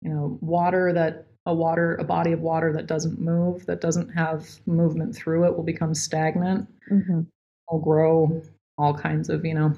you 0.00 0.10
know, 0.10 0.38
water 0.40 0.92
that 0.94 1.26
a 1.46 1.54
water 1.54 1.96
a 1.96 2.04
body 2.04 2.32
of 2.32 2.40
water 2.40 2.72
that 2.72 2.86
doesn't 2.86 3.20
move, 3.20 3.66
that 3.66 3.82
doesn't 3.82 4.08
have 4.10 4.48
movement 4.66 5.14
through 5.14 5.44
it 5.44 5.54
will 5.54 5.64
become 5.64 5.94
stagnant. 5.94 6.66
Mm-hmm. 6.90 7.20
Will 7.70 7.80
grow 7.80 8.42
all 8.80 8.94
kinds 8.94 9.28
of, 9.28 9.44
you 9.44 9.54
know, 9.54 9.74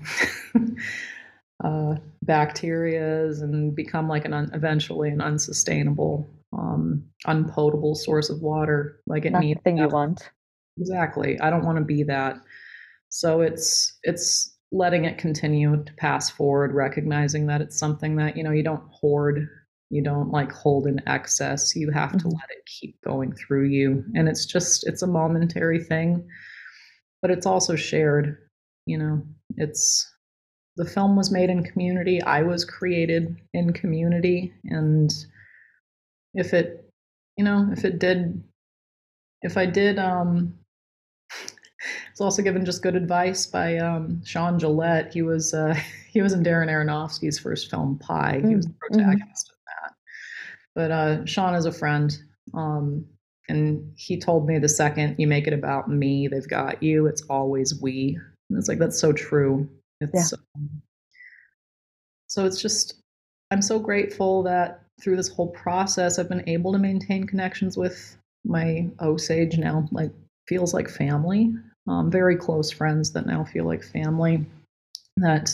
uh, 1.65 1.97
bacterias 2.25 3.43
and 3.43 3.75
become 3.75 4.09
like 4.09 4.25
an 4.25 4.33
un- 4.33 4.51
eventually 4.55 5.11
an 5.11 5.21
unsustainable, 5.21 6.29
um, 6.53 7.05
unpotable 7.27 7.95
source 7.95 8.31
of 8.31 8.41
water. 8.41 9.01
Like 9.07 9.25
it 9.25 9.33
needs 9.33 9.61
thing 9.63 9.79
you 9.79 9.89
want. 9.89 10.31
Exactly. 10.79 11.39
I 11.41 11.51
don't 11.51 11.65
want 11.65 11.79
to 11.79 11.85
be 11.85 12.03
that. 12.05 12.37
So 13.09 13.43
it's 13.43 13.99
it's 14.03 14.57
letting 14.73 15.05
it 15.05 15.19
continue 15.19 15.85
to 15.85 15.93
pass 15.95 16.31
forward, 16.31 16.73
recognizing 16.73 17.47
that 17.47 17.61
it's 17.61 17.79
something 17.79 18.17
that, 18.17 18.37
you 18.37 18.43
know, 18.43 18.53
you 18.53 18.63
don't 18.63 18.83
hoard, 18.91 19.47
you 19.91 20.03
don't 20.03 20.31
like 20.31 20.51
hold 20.51 20.87
in 20.87 21.07
excess. 21.07 21.77
You 21.77 21.91
have 21.91 22.13
to 22.13 22.19
mm-hmm. 22.19 22.29
let 22.29 22.51
it 22.51 22.65
keep 22.65 22.99
going 23.03 23.33
through 23.35 23.67
you. 23.67 24.03
And 24.15 24.29
it's 24.29 24.47
just 24.47 24.87
it's 24.89 25.03
a 25.03 25.07
momentary 25.07 25.85
thing, 25.85 26.27
but 27.21 27.31
it's 27.31 27.47
also 27.47 27.77
shared. 27.77 28.39
You 28.87 28.99
know, 28.99 29.23
it's 29.57 30.09
the 30.77 30.85
film 30.85 31.17
was 31.17 31.31
made 31.31 31.51
in 31.51 31.65
community. 31.65 32.23
I 32.23 32.43
was 32.43 32.65
created 32.65 33.37
in 33.53 33.73
community. 33.73 34.53
And 34.65 35.13
if 36.35 36.55
it, 36.55 36.91
you 37.37 37.45
know, 37.45 37.69
if 37.73 37.85
it 37.85 37.99
did, 37.99 38.43
if 39.43 39.57
I 39.57 39.67
did 39.67 39.99
um, 39.99 40.55
was 42.11 42.21
also 42.21 42.43
given 42.43 42.65
just 42.65 42.83
good 42.83 42.97
advice 42.97 43.47
by 43.47 43.79
um, 43.79 44.23
Sean 44.25 44.59
Gullette. 44.59 45.13
He 45.13 45.23
was 45.23 45.55
uh, 45.55 45.75
he 46.11 46.23
was 46.23 46.33
in 46.33 46.43
Darren 46.43 46.69
Aronofsky's 46.69 47.39
first 47.39 47.71
film 47.71 47.99
Pi. 47.99 48.41
He 48.47 48.55
was 48.55 48.67
the 48.67 48.73
mm-hmm. 48.73 48.79
protagonist 48.79 49.53
mm-hmm. 49.53 49.85
of 49.85 49.91
that. 49.91 49.95
But 50.75 50.91
uh, 50.91 51.27
Sean 51.27 51.55
is 51.55 51.67
a 51.67 51.73
friend, 51.73 52.17
um, 52.55 53.05
and 53.49 53.93
he 53.97 54.19
told 54.19 54.47
me 54.47 54.59
the 54.59 54.69
second 54.69 55.17
you 55.19 55.27
make 55.27 55.47
it 55.47 55.53
about 55.53 55.91
me, 55.91 56.29
they've 56.29 56.49
got 56.49 56.83
you. 56.83 57.07
It's 57.07 57.23
always 57.23 57.81
we. 57.81 58.19
And 58.53 58.59
it's 58.59 58.69
like 58.69 58.79
that's 58.79 58.99
so 58.99 59.13
true. 59.13 59.69
It's 60.01 60.33
yeah. 60.33 60.39
um, 60.57 60.83
so 62.29 62.45
it's 62.45 62.61
just 62.61 62.95
I'm 63.51 63.63
so 63.63 63.79
grateful 63.79 64.43
that 64.45 64.83
through 65.03 65.17
this 65.17 65.29
whole 65.29 65.51
process 65.51 66.19
I've 66.19 66.29
been 66.29 66.49
able 66.49 66.73
to 66.73 66.79
maintain 66.79 67.27
connections 67.27 67.77
with 67.77 68.17
my 68.45 68.89
Osage 69.01 69.59
now 69.59 69.89
like 69.93 70.11
feels 70.49 70.75
like 70.75 70.89
family 70.89 71.53
um, 71.89 72.11
very 72.11 72.37
close 72.37 72.71
friends 72.71 73.13
that 73.13 73.27
now 73.27 73.45
feel 73.45 73.65
like 73.65 73.83
family. 73.83 74.45
That 75.17 75.51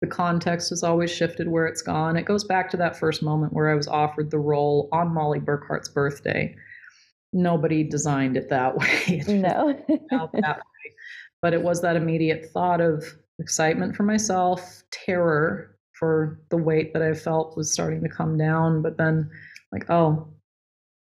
the 0.00 0.06
context 0.06 0.70
has 0.70 0.82
always 0.82 1.10
shifted 1.10 1.48
where 1.48 1.66
it's 1.66 1.82
gone. 1.82 2.16
It 2.16 2.24
goes 2.24 2.44
back 2.44 2.70
to 2.70 2.76
that 2.78 2.98
first 2.98 3.22
moment 3.22 3.52
where 3.52 3.70
I 3.70 3.74
was 3.74 3.88
offered 3.88 4.30
the 4.30 4.38
role 4.38 4.88
on 4.92 5.14
Mollie 5.14 5.40
Burkhart's 5.40 5.88
birthday. 5.88 6.54
Nobody 7.32 7.84
designed 7.84 8.36
it 8.36 8.48
that 8.48 8.76
way. 8.78 9.22
no. 9.28 9.78
that 10.10 10.32
way. 10.32 10.62
But 11.42 11.54
it 11.54 11.62
was 11.62 11.82
that 11.82 11.96
immediate 11.96 12.50
thought 12.52 12.80
of 12.80 13.04
excitement 13.38 13.94
for 13.94 14.02
myself, 14.02 14.82
terror 14.90 15.76
for 15.98 16.40
the 16.50 16.56
weight 16.56 16.92
that 16.92 17.02
I 17.02 17.14
felt 17.14 17.56
was 17.56 17.72
starting 17.72 18.02
to 18.02 18.08
come 18.08 18.36
down, 18.36 18.82
but 18.82 18.98
then 18.98 19.30
like, 19.72 19.88
oh, 19.90 20.28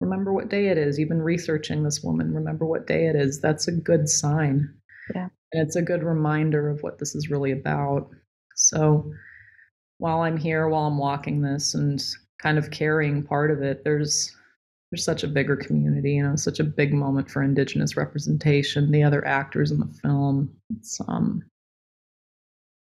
remember 0.01 0.33
what 0.33 0.49
day 0.49 0.69
it 0.69 0.79
is. 0.79 0.99
You've 0.99 1.09
been 1.09 1.23
researching 1.23 1.83
this 1.83 2.03
woman. 2.03 2.33
Remember 2.35 2.67
what 2.67 2.87
day 2.87 3.07
it 3.07 3.17
is. 3.17 3.41
That's 3.41 3.69
a 3.69 3.73
good 3.73 4.09
sign. 4.09 4.75
Yeah. 5.15 5.29
And 5.53 5.67
it's 5.67 5.77
a 5.77 5.83
good 5.83 6.03
reminder 6.03 6.71
of 6.71 6.83
what 6.83 6.99
this 6.99 7.15
is 7.15 7.31
really 7.31 7.53
about. 7.53 8.09
So 8.57 9.13
while 9.99 10.21
I'm 10.21 10.37
here, 10.37 10.69
while 10.69 10.87
I'm 10.87 10.99
walking 10.99 11.43
this 11.43 11.75
and 11.75 12.03
kind 12.41 12.59
of 12.59 12.71
carrying 12.71 13.23
part 13.23 13.51
of 13.51 13.63
it, 13.63 13.85
there's 13.85 14.35
there's 14.91 15.05
such 15.05 15.23
a 15.23 15.29
bigger 15.29 15.57
community, 15.57 16.15
you 16.15 16.23
know, 16.23 16.37
such 16.37 16.59
a 16.59 16.65
big 16.65 16.93
moment 16.93 17.31
for 17.31 17.43
indigenous 17.43 17.97
representation, 17.97 18.91
the 18.91 19.03
other 19.03 19.25
actors 19.27 19.71
in 19.71 19.79
the 19.79 19.87
film. 20.03 20.51
It's 20.77 21.01
um 21.07 21.45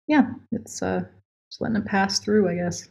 yeah, 0.06 0.30
it's 0.52 0.82
uh 0.82 1.04
just 1.50 1.60
letting 1.60 1.76
it 1.76 1.84
pass 1.84 2.18
through, 2.18 2.48
I 2.48 2.54
guess. 2.54 2.88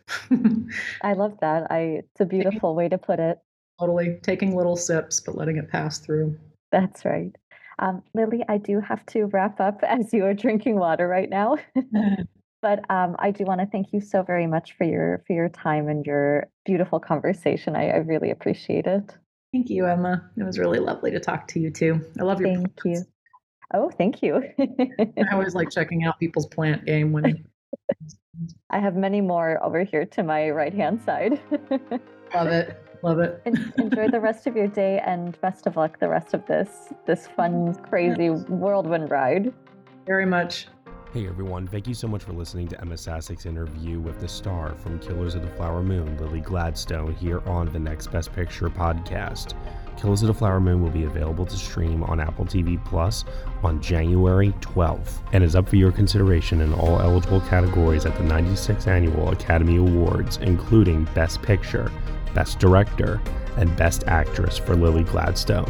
I 1.01 1.13
love 1.13 1.37
that. 1.41 1.71
I 1.71 2.03
it's 2.03 2.21
a 2.21 2.25
beautiful 2.25 2.75
way 2.75 2.89
to 2.89 2.97
put 2.97 3.19
it 3.19 3.39
totally 3.79 4.19
taking 4.21 4.55
little 4.55 4.75
sips 4.75 5.19
but 5.19 5.35
letting 5.35 5.57
it 5.57 5.69
pass 5.69 5.97
through. 5.99 6.37
That's 6.71 7.03
right. 7.03 7.35
Um, 7.79 8.03
Lily, 8.13 8.43
I 8.47 8.59
do 8.59 8.79
have 8.79 9.03
to 9.07 9.25
wrap 9.25 9.59
up 9.59 9.81
as 9.83 10.13
you 10.13 10.25
are 10.25 10.35
drinking 10.35 10.75
water 10.75 11.07
right 11.07 11.29
now. 11.29 11.57
but 12.61 12.89
um, 12.89 13.15
I 13.19 13.31
do 13.31 13.43
want 13.43 13.61
to 13.61 13.67
thank 13.67 13.91
you 13.91 14.01
so 14.01 14.23
very 14.23 14.47
much 14.47 14.73
for 14.77 14.83
your 14.83 15.23
for 15.25 15.33
your 15.33 15.49
time 15.49 15.87
and 15.87 16.05
your 16.05 16.47
beautiful 16.65 16.99
conversation. 16.99 17.75
I, 17.75 17.89
I 17.89 17.97
really 17.97 18.31
appreciate 18.31 18.85
it. 18.85 19.15
Thank 19.51 19.69
you, 19.69 19.85
Emma. 19.85 20.29
It 20.37 20.43
was 20.43 20.57
really 20.57 20.79
lovely 20.79 21.11
to 21.11 21.19
talk 21.19 21.47
to 21.49 21.59
you 21.59 21.71
too. 21.71 22.01
I 22.19 22.23
love 22.23 22.39
your. 22.39 22.53
Thank 22.53 22.77
plants. 22.77 23.01
you. 23.01 23.05
Oh, 23.73 23.89
thank 23.89 24.21
you. 24.21 24.43
I 24.59 25.33
always 25.33 25.55
like 25.55 25.69
checking 25.69 26.03
out 26.03 26.19
people's 26.19 26.47
plant 26.47 26.85
game 26.85 27.11
when. 27.11 27.43
I 28.69 28.79
have 28.79 28.95
many 28.95 29.21
more 29.21 29.63
over 29.63 29.83
here 29.83 30.05
to 30.05 30.23
my 30.23 30.49
right 30.49 30.73
hand 30.73 31.01
side. 31.01 31.39
love 32.33 32.47
it. 32.47 32.81
Love 33.03 33.19
it. 33.19 33.41
Enjoy 33.77 34.07
the 34.07 34.19
rest 34.19 34.45
of 34.45 34.55
your 34.55 34.67
day 34.67 34.99
and 35.05 35.39
best 35.41 35.67
of 35.67 35.75
luck 35.75 35.99
the 35.99 36.07
rest 36.07 36.33
of 36.33 36.45
this 36.45 36.93
this 37.05 37.27
fun, 37.27 37.73
crazy 37.89 38.29
whirlwind 38.29 39.09
ride. 39.09 39.53
Very 40.05 40.25
much. 40.25 40.67
Hey 41.13 41.27
everyone, 41.27 41.67
thank 41.67 41.87
you 41.87 41.93
so 41.93 42.07
much 42.07 42.23
for 42.23 42.31
listening 42.31 42.69
to 42.69 42.79
Emma 42.79 42.93
Sassik's 42.95 43.45
interview 43.45 43.99
with 43.99 44.21
the 44.21 44.29
star 44.29 44.75
from 44.75 44.97
Killers 44.97 45.35
of 45.35 45.41
the 45.41 45.49
Flower 45.49 45.83
Moon, 45.83 46.17
Lily 46.17 46.39
Gladstone, 46.39 47.13
here 47.15 47.41
on 47.45 47.69
the 47.73 47.79
Next 47.79 48.07
Best 48.13 48.31
Picture 48.31 48.69
podcast. 48.69 49.53
Killers 49.99 50.21
of 50.21 50.27
the 50.27 50.33
Flower 50.33 50.61
Moon 50.61 50.81
will 50.81 50.89
be 50.89 51.03
available 51.03 51.45
to 51.45 51.57
stream 51.57 52.01
on 52.03 52.21
Apple 52.21 52.45
TV 52.45 52.81
Plus 52.85 53.25
on 53.61 53.81
January 53.81 54.53
12th 54.61 55.19
and 55.33 55.43
is 55.43 55.53
up 55.53 55.67
for 55.67 55.75
your 55.75 55.91
consideration 55.91 56.61
in 56.61 56.73
all 56.75 57.01
eligible 57.01 57.41
categories 57.41 58.05
at 58.05 58.15
the 58.15 58.23
96th 58.23 58.87
Annual 58.87 59.31
Academy 59.31 59.75
Awards, 59.75 60.37
including 60.37 61.03
Best 61.13 61.41
Picture, 61.41 61.91
Best 62.33 62.57
Director, 62.57 63.21
and 63.57 63.75
Best 63.75 64.05
Actress 64.07 64.57
for 64.57 64.77
Lily 64.77 65.03
Gladstone. 65.03 65.69